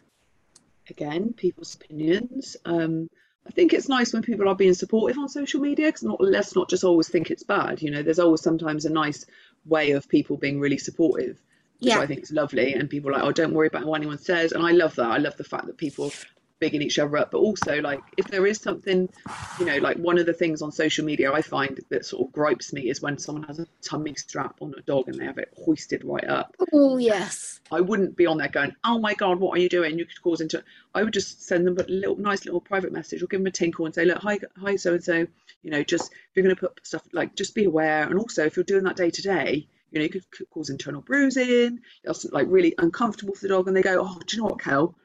[0.89, 2.58] again, people's opinions.
[2.66, 3.10] Um,
[3.48, 6.56] I think it's nice when people are being supportive on social media because not let's
[6.56, 7.82] not just always think it's bad.
[7.82, 9.26] You know, there's always sometimes a nice
[9.66, 11.41] way of people being really supportive,
[11.80, 12.00] which Yeah.
[12.00, 12.74] I think is lovely.
[12.74, 14.52] And people are like, oh, don't worry about what anyone says.
[14.52, 15.12] And I love that.
[15.12, 16.12] I love the fact that people
[16.60, 19.10] bigging each other up, but also like if there is something,
[19.60, 22.34] you know, like one of the things on social media I find that sort of
[22.34, 25.38] gripes me is when someone has a tummy strap on a dog and they have
[25.38, 26.56] it hoisted right up.
[26.72, 27.60] Oh, yes.
[27.72, 30.22] I wouldn't be on there going, "Oh my God, what are you doing?" You could
[30.22, 30.64] cause into.
[30.93, 33.51] I would just send them a little nice little private message or give them a
[33.51, 35.28] tinkle and say, "Look, hi, hi, so and so.
[35.64, 38.03] You know, just if you're going to put stuff like, just be aware.
[38.03, 41.01] And also, if you're doing that day to day, you know, you could cause internal
[41.01, 41.80] bruising.
[42.03, 44.62] It's like really uncomfortable for the dog, and they go, "Oh, do you know what,
[44.62, 44.95] Kel?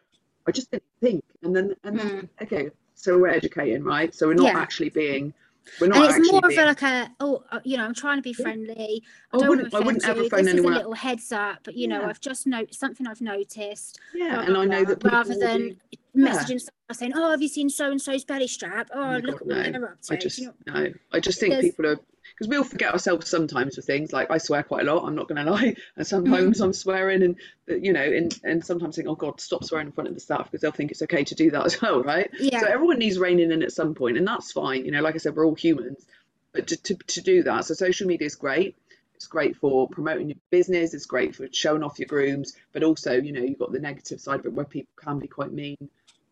[0.50, 4.14] I just didn't think." And then, and then, okay, so we're educating, right?
[4.14, 4.58] So we're not Yeah.
[4.60, 5.32] actually being.
[5.80, 6.60] We're not And it's more of being.
[6.60, 9.02] a, like a, oh, uh, you know, I'm trying to be friendly.
[9.32, 10.78] I I wouldn't- I wouldn't ever phone This is a anyone up.
[10.78, 12.08] little heads up, but you know, Yeah.
[12.08, 14.00] I've just noticed something I've noticed.
[14.14, 15.76] yeah, blah, and blah, I know that rather than do-
[16.14, 16.26] Yeah.
[16.28, 18.90] messaging someone saying, "Oh, have you seen so and so's belly strap?
[18.92, 19.72] Oh, my look God, at what no.
[19.72, 20.92] they're up to." I just you know- no.
[21.12, 22.00] I just think people are
[22.40, 24.14] because we all forget ourselves sometimes with things.
[24.14, 25.04] Like I swear quite a lot.
[25.04, 27.36] I'm not going to lie, and sometimes I'm swearing, and
[27.70, 30.20] uh, you know, and and sometimes think, oh God, stop swearing in front of the
[30.20, 32.30] staff because they'll think it's okay to do that as well, right?
[32.40, 32.60] Yeah.
[32.60, 34.86] So everyone needs reining in at some point, and that's fine.
[34.86, 36.06] You know, like I said, we're all humans,
[36.52, 38.74] but to to, to do that, so social media is great.
[39.16, 40.94] It's great for promoting your business.
[40.94, 44.18] It's great for showing off your grooms, but also, you know, you've got the negative
[44.18, 45.76] side of it where people can be quite mean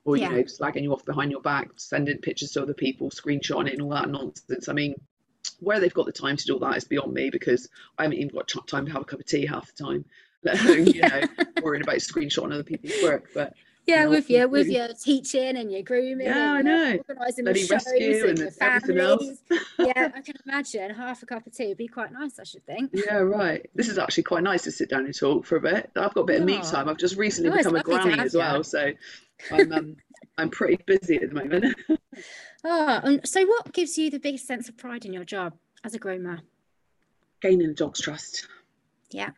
[0.06, 3.66] or you know slagging you off behind your back sending pictures to other people screenshotting
[3.66, 4.94] it and all that nonsense i mean
[5.60, 8.18] where they've got the time to do all that is beyond me because i haven't
[8.18, 10.04] even got ch- time to have a cup of tea half the time
[10.44, 11.22] let alone you know
[11.62, 13.54] worrying about screenshotting other people's work but
[13.86, 16.26] Yeah, know, with your with your teaching and your grooming.
[16.26, 16.98] Yeah, and I know.
[17.08, 19.42] Organising the shows rescue and and your everything else families.
[19.78, 22.38] yeah, I can imagine half a cup of tea would be quite nice.
[22.38, 22.90] I should think.
[22.92, 25.90] yeah right this is actually quite nice to sit down and talk for a bit
[25.96, 28.32] i've got a bit of me time i've just recently Oh, become a granny as
[28.34, 28.38] you.
[28.40, 28.92] well so
[29.52, 29.96] i'm um,
[30.36, 31.74] i'm pretty busy at the moment
[32.70, 35.54] Oh, and so what gives you the biggest sense of pride in your job
[35.84, 36.40] as a groomer?
[37.40, 38.48] gaining a dog's trust
[39.10, 39.30] Yeah.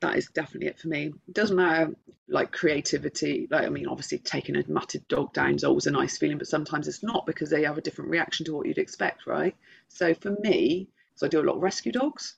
[0.00, 1.06] that is definitely it for me.
[1.26, 1.92] It doesn't matter
[2.28, 3.48] like creativity.
[3.50, 6.46] Like I mean, obviously taking a matted dog down is always a nice feeling, but
[6.46, 9.56] sometimes it's not because they have a different reaction to what you'd expect, right?
[9.88, 12.36] So for me, so I do a lot of rescue dogs.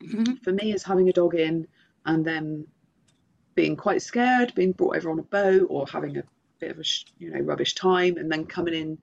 [0.00, 0.40] Mhm.
[0.44, 1.66] For me, is having a dog in
[2.06, 2.66] and then
[3.56, 6.22] being quite scared, being brought over on a boat, or having a
[6.60, 6.84] bit of a
[7.18, 8.98] you know rubbish time, and then coming in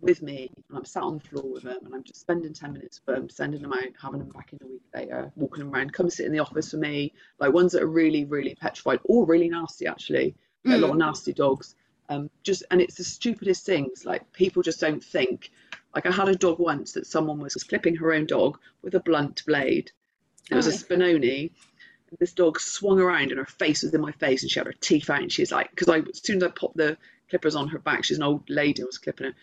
[0.00, 2.72] with me and I'm sat on the floor with them and I'm just spending 10
[2.72, 5.74] minutes with them, sending them out, having them back in a week later, walking them
[5.74, 9.00] around, come sit in the office for me, like ones that are really, really petrified
[9.04, 10.34] or really nasty actually.
[10.64, 11.00] Get A lot of Mm.
[11.00, 11.74] nasty dogs.
[12.10, 14.04] Um, just and it's the stupidest things.
[14.04, 15.50] Like people just don't think.
[15.94, 19.00] Like I had a dog once that someone was clipping her own dog with a
[19.00, 19.90] blunt blade.
[20.50, 20.70] It was a.
[20.72, 21.50] Spinoni.
[22.18, 24.72] This dog swung around and her face was in my face and she had her
[24.80, 26.96] teeth out and she's like, because I as soon as I popped the
[27.28, 29.34] clippers on her back, she's an old lady, I was clipping her.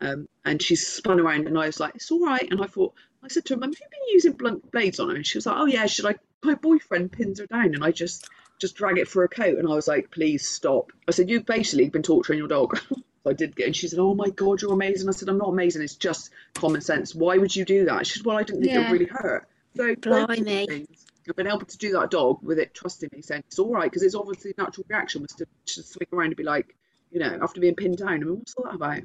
[0.00, 2.46] Um, and she spun around and I was like, it's all right.
[2.50, 5.10] And I thought, I said to her, Mum, have you been using blunt blades on
[5.10, 5.16] her?
[5.16, 5.86] And she was like, oh yeah.
[5.86, 8.28] She's like, my boyfriend pins her down and I just
[8.58, 9.58] just drag it for a coat.
[9.58, 10.92] And I was like, please stop.
[11.08, 12.78] I said, you've basically been torturing your dog.
[12.88, 12.96] so
[13.26, 15.08] I did get, and she said, oh my God, you're amazing.
[15.08, 15.82] I said, I'm not amazing.
[15.82, 17.14] It's just common sense.
[17.14, 18.06] Why would you do that?
[18.06, 18.90] She said, well, I didn't think it Yeah.
[18.90, 19.48] would really hurt.
[19.76, 20.66] So Blimey.
[20.66, 23.72] things, I've been able to do that dog with it trusting me, saying it's all
[23.72, 26.74] right because it's obviously natural reaction was to, to swing around and be like,
[27.10, 28.08] you know, after being pinned down.
[28.08, 29.02] I mean, what's all that about?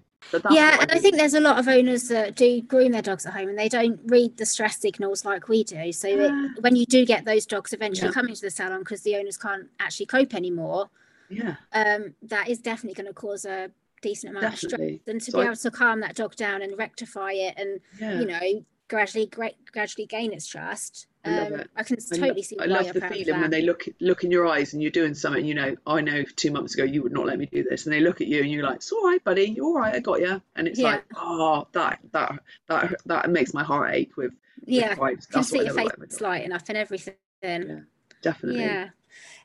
[0.52, 3.26] yeah, and I, I think there's a lot of owners that do groom their dogs
[3.26, 5.92] at home and they don't read the stress signals like we do.
[5.92, 6.48] So yeah.
[6.56, 8.14] it, when you do get those dogs eventually yeah.
[8.14, 10.90] coming to the salon because the owners can't actually cope anymore,
[11.30, 14.96] yeah, um, that is definitely going to cause a decent amount definitely.
[14.96, 15.14] of stress.
[15.14, 17.80] And to so be I, able to calm that dog down and rectify it, and
[18.00, 18.20] yeah.
[18.20, 19.30] you know, gradually,
[19.72, 21.08] gradually gain its trust.
[21.26, 21.72] I love um, it.
[21.76, 22.58] I can I totally see.
[22.60, 25.44] I love the feeling when they look look in your eyes and you're doing something.
[25.44, 27.94] You know, I know two months ago you would not let me do this, and
[27.94, 29.46] they look at you and you're like, "It's all right, buddy.
[29.46, 29.96] You're all right.
[29.96, 30.92] I got you." And it's yeah.
[30.92, 34.34] like, oh, that that that that makes my heart ache with.
[34.66, 37.16] Yeah, with can see your face lighting up and everything.
[37.42, 37.80] Yeah,
[38.22, 38.62] definitely.
[38.62, 38.90] Yeah.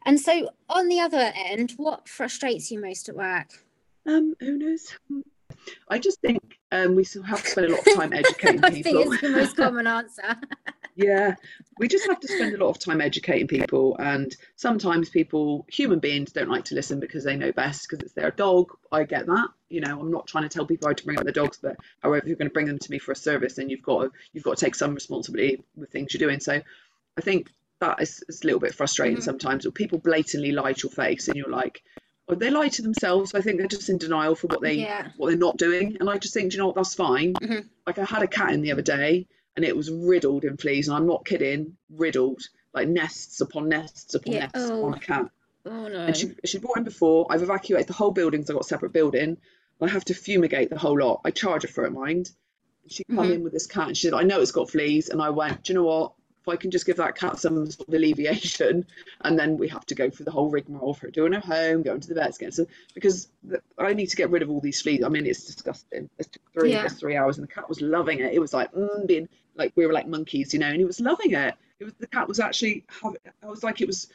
[0.07, 3.49] And so, on the other end, what frustrates you most at work?
[4.07, 4.97] Um, who knows?
[5.89, 8.71] I just think um, we still have to spend a lot of time educating I
[8.83, 8.99] people.
[8.99, 10.37] I think it's the most common answer.
[10.97, 11.35] yeah,
[11.79, 15.99] we just have to spend a lot of time educating people, and sometimes people, human
[15.99, 18.71] beings, don't like to listen because they know best because it's their dog.
[18.93, 19.49] I get that.
[19.69, 21.77] You know, I'm not trying to tell people how to bring up their dogs, but
[22.03, 24.13] however, you're going to bring them to me for a service, then you've got to,
[24.33, 26.41] you've got to take some responsibility with things you're doing.
[26.41, 26.61] So,
[27.17, 27.51] I think
[27.81, 29.25] that is, is a little bit frustrating mm-hmm.
[29.25, 29.67] sometimes.
[29.67, 31.83] Or people blatantly lie to your face, and you're like,
[32.39, 33.35] they lie to themselves.
[33.35, 35.09] I think they're just in denial for what they yeah.
[35.17, 35.97] what they're not doing.
[36.01, 37.35] And I just think, you know what, that's fine.
[37.35, 37.67] Mm-hmm.
[37.87, 39.27] Like I had a cat in the other day,
[39.57, 44.15] and it was riddled in fleas, and I'm not kidding, riddled like nests upon nests
[44.15, 44.49] upon yeah.
[44.55, 44.87] nests oh.
[44.87, 45.31] on a cat.
[45.67, 46.07] Oh no!
[46.07, 47.27] And she she brought in before.
[47.31, 49.37] I've evacuated the whole building because I've got a separate building.
[49.83, 51.23] I have to fumigate the whole lot.
[51.25, 52.31] I charge her for it, mind.
[52.87, 53.33] She come mm-hmm.
[53.33, 55.65] in with this cat, and she said, "I know it's got fleas," and I went,
[55.65, 56.13] "Do you know what?
[56.41, 58.87] If I can just give that cat some sort of alleviation,
[59.21, 62.01] and then we have to go through the whole rigmarole for doing her home, going
[62.01, 62.53] to the vets again.
[62.53, 65.05] So because the, I need to get rid of all these fleas.
[65.05, 66.09] I mean, it's disgusting.
[66.19, 66.89] It took three, yeah.
[66.89, 68.33] three hours, and the cat was loving it.
[68.33, 71.01] It was like mm, being like we were like monkeys, you know, and he was
[71.01, 71.55] loving it.
[71.79, 72.85] It was the cat was actually.
[73.43, 74.09] I was like it was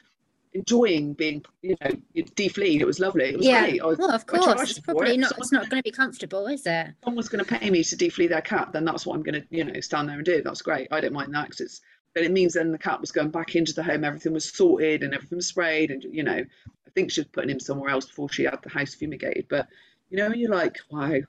[0.55, 2.79] enjoying being, you know, defleed.
[2.79, 3.25] It was lovely.
[3.25, 3.61] It was yeah.
[3.61, 3.83] great.
[3.83, 5.19] Was, well, of course, it's probably it.
[5.19, 5.37] not.
[5.37, 6.93] It's not going to be comfortable, is it?
[7.03, 9.47] Someone's going to pay me to defleed their cat, then that's what I'm going to,
[9.49, 10.41] you know, stand there and do.
[10.41, 10.87] That's great.
[10.91, 11.81] I don't mind that because it's
[12.15, 15.03] but it means then the cat was going back into the home, everything was sorted
[15.03, 18.05] and everything was sprayed, and you know, I think she was putting him somewhere else
[18.05, 19.47] before she had the house fumigated.
[19.49, 19.67] But
[20.09, 21.19] you know, you're like, wow,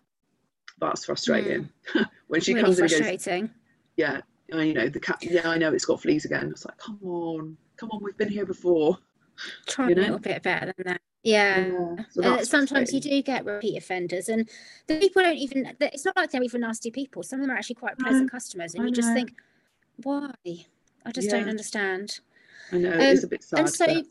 [0.79, 1.69] that's frustrating.
[1.93, 2.07] Mm.
[2.29, 3.51] when she really comes in and goes,
[3.97, 6.51] yeah, you know, the cat, yeah, I know it's got fleas again.
[6.51, 8.97] It's like, come on, come on, we've been here before.
[9.67, 10.03] Try you know?
[10.03, 11.01] a little bit better than that.
[11.25, 11.67] Yeah.
[11.67, 14.49] yeah so uh, sometimes you do get repeat offenders, and
[14.87, 17.25] the people don't even, it's not like they're even nasty people.
[17.25, 19.33] Some of them are actually quite pleasant customers, and I you just think,
[19.97, 20.31] why?
[21.07, 21.39] I just yeah.
[21.39, 22.21] don't understand.
[22.73, 23.61] I know um, it's a bit sad.
[23.61, 24.05] And so, but...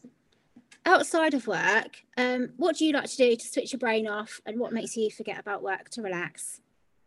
[0.86, 4.42] outside of work, um, what do you like to do to switch your brain off,
[4.46, 6.62] and what makes you forget about work to relax?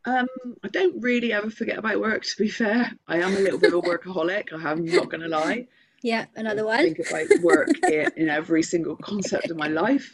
[0.04, 0.28] Um,
[0.62, 2.24] I don't really ever forget about work.
[2.24, 4.52] To be fair, I am a little bit of a workaholic.
[4.52, 5.66] I am not going to lie.
[6.02, 6.78] Yeah, another one.
[6.78, 10.12] I think about work in every single concept of my life.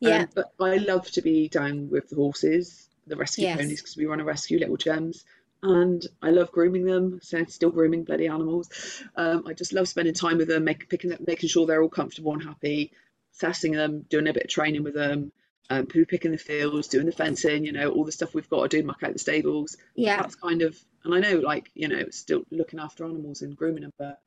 [0.00, 3.58] Yeah, um, but I love to be down with the horses, the rescue yes.
[3.58, 5.24] ponies, because we run a rescue little gems
[5.62, 7.20] and I love grooming them.
[7.22, 8.70] So still grooming bloody animals.
[9.16, 11.88] Um, I just love spending time with them, make, picking them, making sure they're all
[11.88, 12.92] comfortable and happy,
[13.34, 15.32] assessing them, doing a bit of training with them,
[15.70, 18.70] um, poo picking the fields, doing the fencing, you know, all the stuff we've got
[18.70, 19.76] to do, muck out the stables.
[19.94, 23.56] Yeah, that's kind of, and I know, like, you know, still looking after animals and
[23.56, 24.20] grooming them, but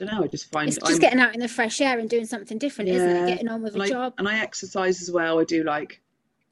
[0.00, 0.24] I don't know.
[0.24, 2.58] I just find it's just I'm, getting out in the fresh air and doing something
[2.58, 2.96] different, yeah.
[2.96, 3.28] isn't it?
[3.28, 4.14] Getting on with a I, job.
[4.18, 5.38] And I exercise as well.
[5.38, 6.00] I do like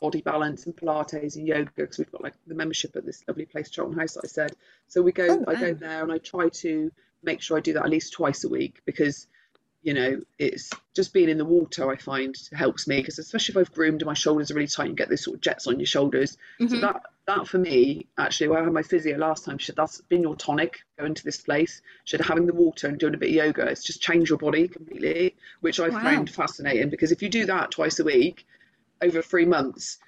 [0.03, 3.47] body balance and Pilates and yoga because we've got like the membership at this lovely
[3.47, 4.53] place, Charlton House, that I said.
[4.89, 5.45] So we go, oh, wow.
[5.47, 6.91] I go there and I try to
[7.23, 9.29] make sure I do that at least twice a week because,
[9.81, 13.59] you know, it's just being in the water I find helps me because especially if
[13.59, 15.79] I've groomed and my shoulders are really tight, you get those sort of jets on
[15.79, 16.37] your shoulders.
[16.61, 16.75] Mm-hmm.
[16.75, 19.77] So that that for me, actually, when I had my physio last time, she said
[19.77, 21.81] that's been your tonic going to this place.
[22.03, 24.39] She said having the water and doing a bit of yoga, it's just changed your
[24.39, 26.03] body completely, which I wow.
[26.03, 28.45] found fascinating because if you do that twice a week,
[29.03, 29.99] over three months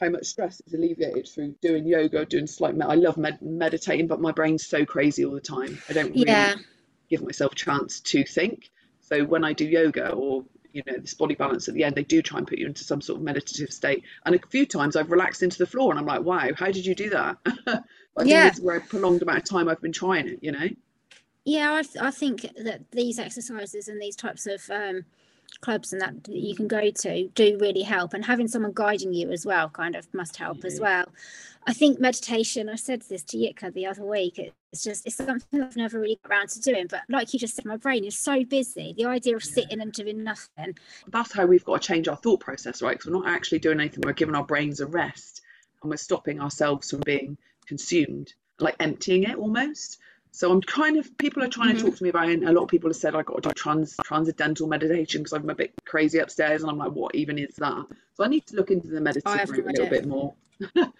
[0.00, 2.76] how much stress is alleviated through doing yoga, doing slight.
[2.76, 5.78] Med- I love med- meditating, but my brain's so crazy all the time.
[5.88, 6.54] I don't really yeah.
[7.08, 8.70] give myself a chance to think.
[9.00, 12.04] So when I do yoga or you know this body balance at the end, they
[12.04, 14.04] do try and put you into some sort of meditative state.
[14.24, 16.86] And a few times I've relaxed into the floor, and I'm like, wow, how did
[16.86, 17.38] you do that?
[18.16, 20.38] I yeah, it's where a prolonged amount of time I've been trying it.
[20.42, 20.68] You know.
[21.44, 25.06] Yeah, I, I think that these exercises and these types of um,
[25.60, 29.30] clubs and that you can go to do really help and having someone guiding you
[29.30, 30.84] as well kind of must help as mm-hmm.
[30.84, 31.06] well.
[31.66, 35.60] I think meditation i said this to yitka the other week it's just it's something
[35.60, 38.16] i've never really got around to doing but like you just said my brain is
[38.16, 38.94] so busy.
[38.96, 40.78] The idea of sitting and doing nothing.
[41.08, 42.92] That's how we've got to change our thought process right?
[42.92, 45.42] Because we're not actually doing anything we're giving our brains a rest
[45.82, 47.36] and we're stopping ourselves from being
[47.66, 49.98] consumed like emptying it almost
[50.38, 51.84] So I'm kind of people are trying to Mhm.
[51.84, 52.34] talk to me about it.
[52.34, 55.32] And a lot of people have said I got to do trans transcendental meditation because
[55.32, 57.84] I'm a bit crazy upstairs, and I'm like, what even is that?
[58.14, 60.34] So I need to look into the meditative have no route a little bit more.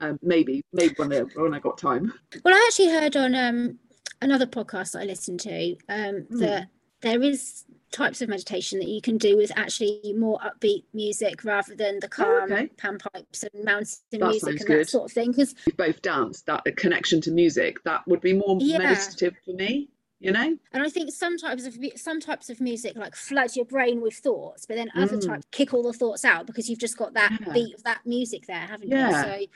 [0.00, 2.10] um, maybe, maybe when I when I got time.
[2.42, 3.78] Well, I actually heard on um,
[4.22, 6.38] another podcast that I listened to um, Hmm.
[6.38, 6.68] that
[7.02, 11.74] there is types of meditation that you can do with actually more upbeat music rather
[11.74, 12.68] than the calm okay.
[12.76, 14.80] panpipes and mountain That music and good.
[14.80, 15.30] that sort of thing.
[15.30, 18.78] Because We both dance that connection to music that would be more Yeah.
[18.78, 19.88] meditative for me.
[20.18, 20.56] You know?
[20.72, 24.14] and I think some types of some types of music like flood your brain with
[24.14, 25.26] thoughts, but then other Mm.
[25.26, 27.52] types kick all the thoughts out because you've just got that Yeah.
[27.52, 29.08] beat of that music there, haven't Yeah.
[29.08, 29.12] you?
[29.14, 29.48] So I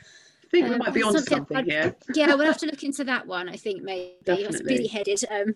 [0.51, 1.97] think we Um, might be onto something something here.
[2.15, 3.49] yeah, we'll have to look into that one.
[3.49, 4.77] I think maybe Definitely.
[4.77, 5.25] busy-headed.
[5.31, 5.55] Um,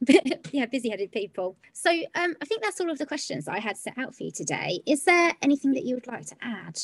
[0.52, 1.56] yeah, busy-headed people.
[1.72, 4.30] So um, I think that's all of the questions I had set out for you
[4.30, 4.80] today.
[4.86, 6.80] Is there anything that you would like to add?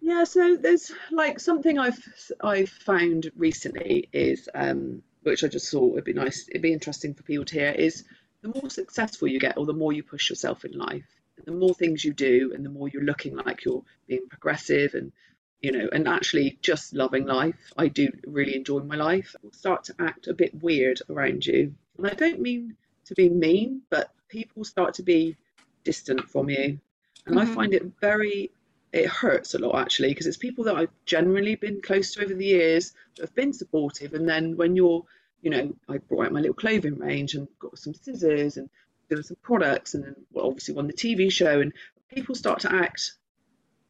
[0.00, 2.02] Yeah, so there's like something I've
[2.40, 7.14] I've found recently is um which I just thought would be nice, it'd be interesting
[7.14, 8.04] for people to hear is
[8.42, 11.06] the more successful you get or the more you push yourself in life,
[11.44, 15.12] the more things you do and the more you're looking like you're being progressive and
[15.60, 17.54] you know, and actually just loving life.
[17.78, 19.36] I do really enjoy my life.
[19.52, 21.76] Start to act a bit weird around you.
[22.02, 22.76] And I don't mean
[23.06, 25.36] to be mean, but people start to be
[25.84, 26.80] distant from you.
[27.26, 27.54] And I Mhm.
[27.54, 28.52] find it very
[28.92, 32.34] it hurts a lot actually because it's people that I've generally been close to over
[32.34, 35.06] the years that have been supportive and then when you're
[35.40, 38.68] you know I brought out my little clothing range and got some scissors and
[39.08, 41.72] doing some products and then well, obviously won the TV show and
[42.10, 43.14] people start to act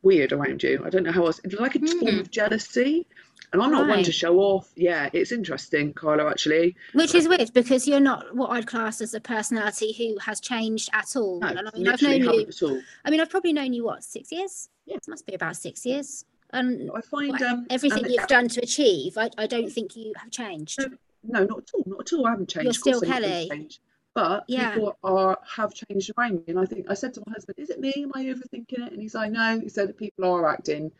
[0.03, 2.21] weird around you I don't know how else it's like a form Hmm.
[2.21, 3.07] of jealousy
[3.53, 7.53] and I'm not one to show off yeah it's interesting Carla actually Which is weird
[7.53, 11.41] because you're not what I'd class as a personality who has changed at all.
[11.41, 12.47] no, and I mean, I've known you.
[12.49, 14.69] at all I mean, I've probably known you what six years.
[14.87, 14.97] Yeah.
[14.97, 16.25] it must be about six years.
[16.51, 20.13] And I find um everything and- you've done to achieve, I, I don't think you
[20.17, 20.79] have changed.
[20.81, 20.89] No,
[21.25, 22.27] no, not at all, not at all.
[22.27, 22.65] I haven't changed.
[22.65, 23.69] You're still I'm not gonna Kelly.
[24.15, 24.71] But Yeah.
[24.75, 27.71] people are have changed around me, and I think I said to my husband, "Is
[27.71, 27.95] it me?
[27.97, 30.93] Am I overthinking it?" And he's like, "No." He said that people are acting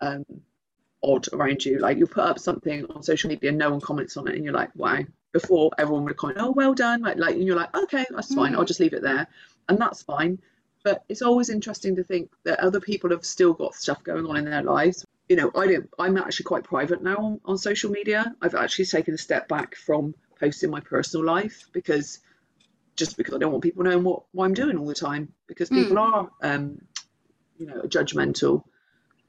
[0.00, 0.24] um,
[1.02, 1.78] odd around you.
[1.78, 4.44] Like you put up something on social media, and no one comments on it, and
[4.44, 5.00] you're like, "Wow."
[5.32, 8.54] Before everyone would comment, "Oh, well done," like like, and you're like, "Okay, that's fine.
[8.54, 8.68] I'll Mm.
[8.68, 9.26] just leave it there,"
[9.68, 10.38] and that's fine.
[10.82, 14.36] But it's always interesting to think that other people have still got stuff going on
[14.36, 15.04] in their lives.
[15.28, 15.90] You know, I don't.
[15.98, 18.34] I'm actually quite private now on, on social media.
[18.40, 22.20] I've actually taken a step back from posting my personal life because
[22.94, 25.68] just because I don't want people knowing what, what I'm doing all the time because
[25.68, 26.80] people are um,
[27.58, 28.64] you know judgmental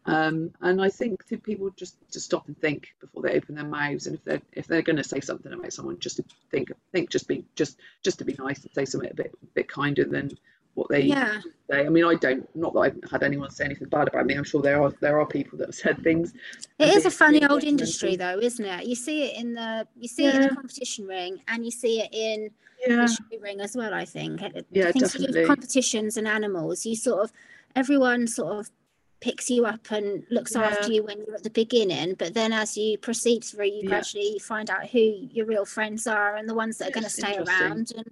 [0.07, 3.65] um, and I think that people just to stop and think before they open their
[3.65, 6.71] mouths and if they're if they're going to say something about someone just to think
[6.91, 9.67] think just be just just to be nice and say something a bit a bit
[9.67, 10.31] kinder than
[10.75, 13.89] what they Yeah, say I mean I don't not that I've had anyone say anything
[13.89, 16.33] bad about me I'm sure there are there are people that have said things
[16.79, 18.85] It is a funny old industry, though, isn't it?
[18.85, 22.01] You see it in the you see it in the competition ring, and you see
[22.01, 22.51] it in
[22.85, 23.93] yeah the ring as well.
[23.93, 24.41] I think.
[24.71, 25.43] Yeah, Things to do with definitely.
[25.43, 26.85] competitions and animals.
[26.85, 27.31] You sort of
[27.75, 28.71] everyone sort of
[29.19, 32.77] picks you up and looks after you when you're at the beginning, but then as
[32.77, 33.89] you proceed through, you Yeah.
[33.89, 37.09] gradually find out who your real friends are and the ones that are going to
[37.09, 38.11] stay around and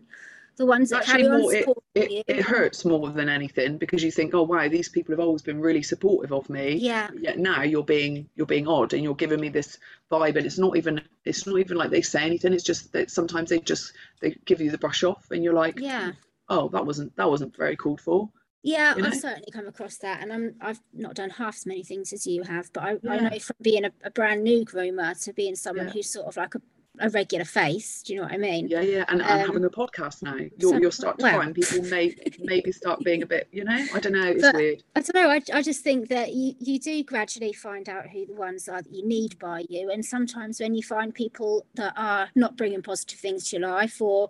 [0.57, 2.23] the ones that Actually, more it, it, you.
[2.27, 5.59] it hurts more than anything because you think, oh wow, these people have always been
[5.59, 6.75] really supportive of me.
[6.75, 9.77] Yeah, Yet now you're being you're being odd and you're giving me this
[10.09, 12.53] vibe, and it's not even it's not even like they say anything.
[12.53, 15.79] It's just that sometimes they just they give you the brush off, and you're like,
[15.79, 16.13] yeah.
[16.47, 18.29] oh, that wasn't that wasn't very called for.
[18.65, 19.09] Yeah, you know?
[19.09, 22.25] I've certainly come across that, and I'm I've not done half as many things as
[22.25, 25.55] you have, but I, I know from being a, a brand new groomer to being
[25.55, 25.93] someone Yeah.
[25.93, 26.61] who's sort of like a,
[26.99, 28.01] a regular face.
[28.01, 28.67] Do you know what I mean?
[28.67, 31.39] Yeah, yeah, and, Um, and having a podcast now, you'll so- you'll start to well.
[31.41, 34.81] find people may maybe start being a bit, you know, I don't know, it's weird.
[34.95, 35.29] I don't know.
[35.29, 38.81] I, I just think that you, you do gradually find out who the ones are
[38.81, 39.91] that you need by you.
[39.91, 44.01] And sometimes when you find people that are not bringing positive things to your life,
[44.01, 44.29] or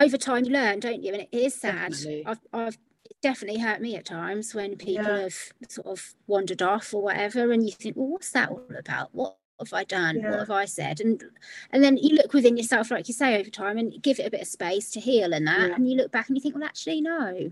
[0.00, 1.12] over time you learn, don't you?
[1.12, 1.90] And it is sad.
[1.92, 2.24] Definitely.
[2.26, 2.78] I've, I've
[3.10, 5.20] it's definitely hurt me at times when people Yeah.
[5.22, 5.34] have
[5.68, 7.50] sort of wandered off or whatever.
[7.52, 9.14] And you think, well, what's that all about?
[9.14, 10.16] What have I done?
[10.16, 10.30] Yeah.
[10.30, 11.00] What have I said?
[11.00, 11.22] And
[11.70, 14.30] and then you look within yourself, like you say, over time and give it a
[14.30, 15.68] bit of space to heal and that.
[15.68, 15.74] Yeah.
[15.74, 17.50] And you look back and you think, well, actually, no,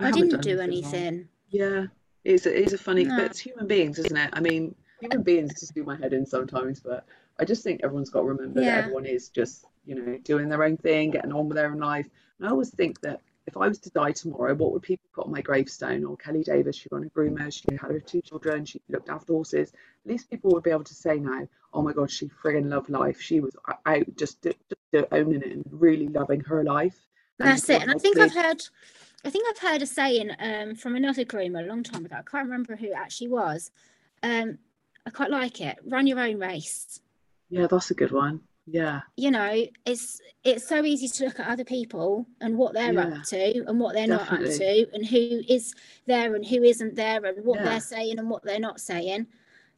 [0.00, 1.28] I, haven't didn't do anything.
[1.50, 1.86] Yeah,
[2.24, 3.16] it's a, it's a funny, No.
[3.16, 4.30] but it's human beings, isn't it?
[4.32, 7.06] I mean, human beings just do my head in sometimes, but
[7.38, 8.74] I just think everyone's got to remember Yeah.
[8.76, 11.78] that everyone is just, you know, doing their own thing, getting on with their own
[11.78, 12.08] life.
[12.38, 15.26] And I always think that if I was to die tomorrow, what would people put
[15.26, 16.04] on my gravestone?
[16.04, 19.32] Or Kelly Davis, she ran a groomer, she had her two children, she looked after
[19.32, 19.72] horses.
[20.04, 22.88] At least people would be able to say now, oh my God, she friggin' loved
[22.88, 23.20] life.
[23.20, 23.54] She was
[23.86, 26.96] out just, just owning it and really loving her life.
[27.38, 27.82] And That's it.
[27.82, 28.62] And I think I've heard
[29.24, 32.16] I think I've heard a saying um, from another groomer a long time ago.
[32.18, 33.70] I can't remember who it actually was.
[34.22, 34.58] Um,
[35.06, 35.78] I quite like it.
[35.86, 37.00] Run your own race.
[37.48, 38.40] Yeah, that's a good one.
[38.66, 39.02] Yeah.
[39.16, 43.08] You know, it's it's so easy to look at other people and what they're Yeah.
[43.18, 45.74] up to and what they're not up to and who is
[46.06, 47.64] there and who isn't there and what Yeah.
[47.64, 49.26] they're saying and what they're not saying.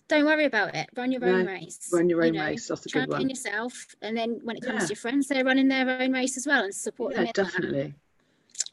[0.09, 0.89] Don't worry about it.
[0.97, 1.91] Run your own No, race.
[1.93, 2.69] Run your you own know, race.
[2.69, 3.29] That's a good one.
[3.29, 4.87] yourself and then when it comes Yeah.
[4.87, 7.45] to your friends, they're running their own race as well and support them Yeah, that.
[7.45, 7.95] definitely.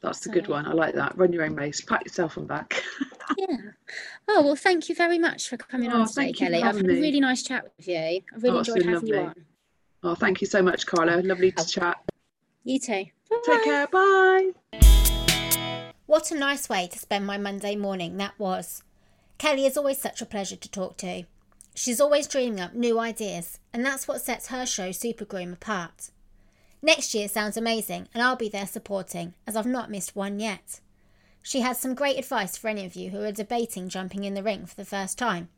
[0.00, 0.66] That's a good one.
[0.66, 1.16] I like that.
[1.18, 1.80] Run your own race.
[1.80, 2.82] Pat yourself on back.
[3.38, 3.56] Yeah.
[4.28, 6.62] Oh well, thank you very much for coming Oh, on today, you Kelly.
[6.62, 7.96] I've had a really nice chat with you.
[7.96, 9.34] I really Oh, enjoyed having you on.
[10.06, 11.22] Oh, thank you so much, Carla.
[11.22, 11.96] Lovely to chat.
[12.62, 13.06] You too.
[13.44, 13.86] Take care.
[13.86, 14.50] Bye.
[16.04, 18.82] What a nice way to spend my Monday morning that was.
[19.38, 21.24] Kelly is always such a pleasure to talk to.
[21.74, 26.10] She's always dreaming up new ideas, and that's what sets her show Supergroom apart.
[26.82, 30.80] Next year sounds amazing, and I'll be there supporting, as I've not missed one yet.
[31.42, 34.42] She has some great advice for any of you who are debating jumping in the
[34.42, 35.48] ring for the first time.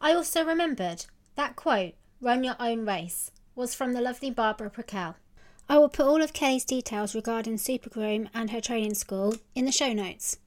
[0.00, 5.14] I also remembered that quote, run your own race, was from the lovely Barbara Prakel.
[5.68, 9.72] I will put all of Kelly's details regarding Supergroom and her training school in the
[9.72, 10.38] show notes.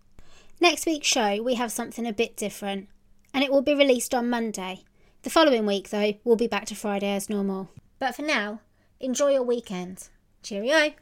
[0.59, 2.87] Next week's show, we have something a bit different,
[3.33, 4.83] and it will be released on Monday.
[5.23, 7.69] The following week, though, we'll be back to Friday as normal.
[7.99, 8.61] But for now,
[8.99, 10.09] enjoy your weekend.
[10.43, 10.93] Cheerio!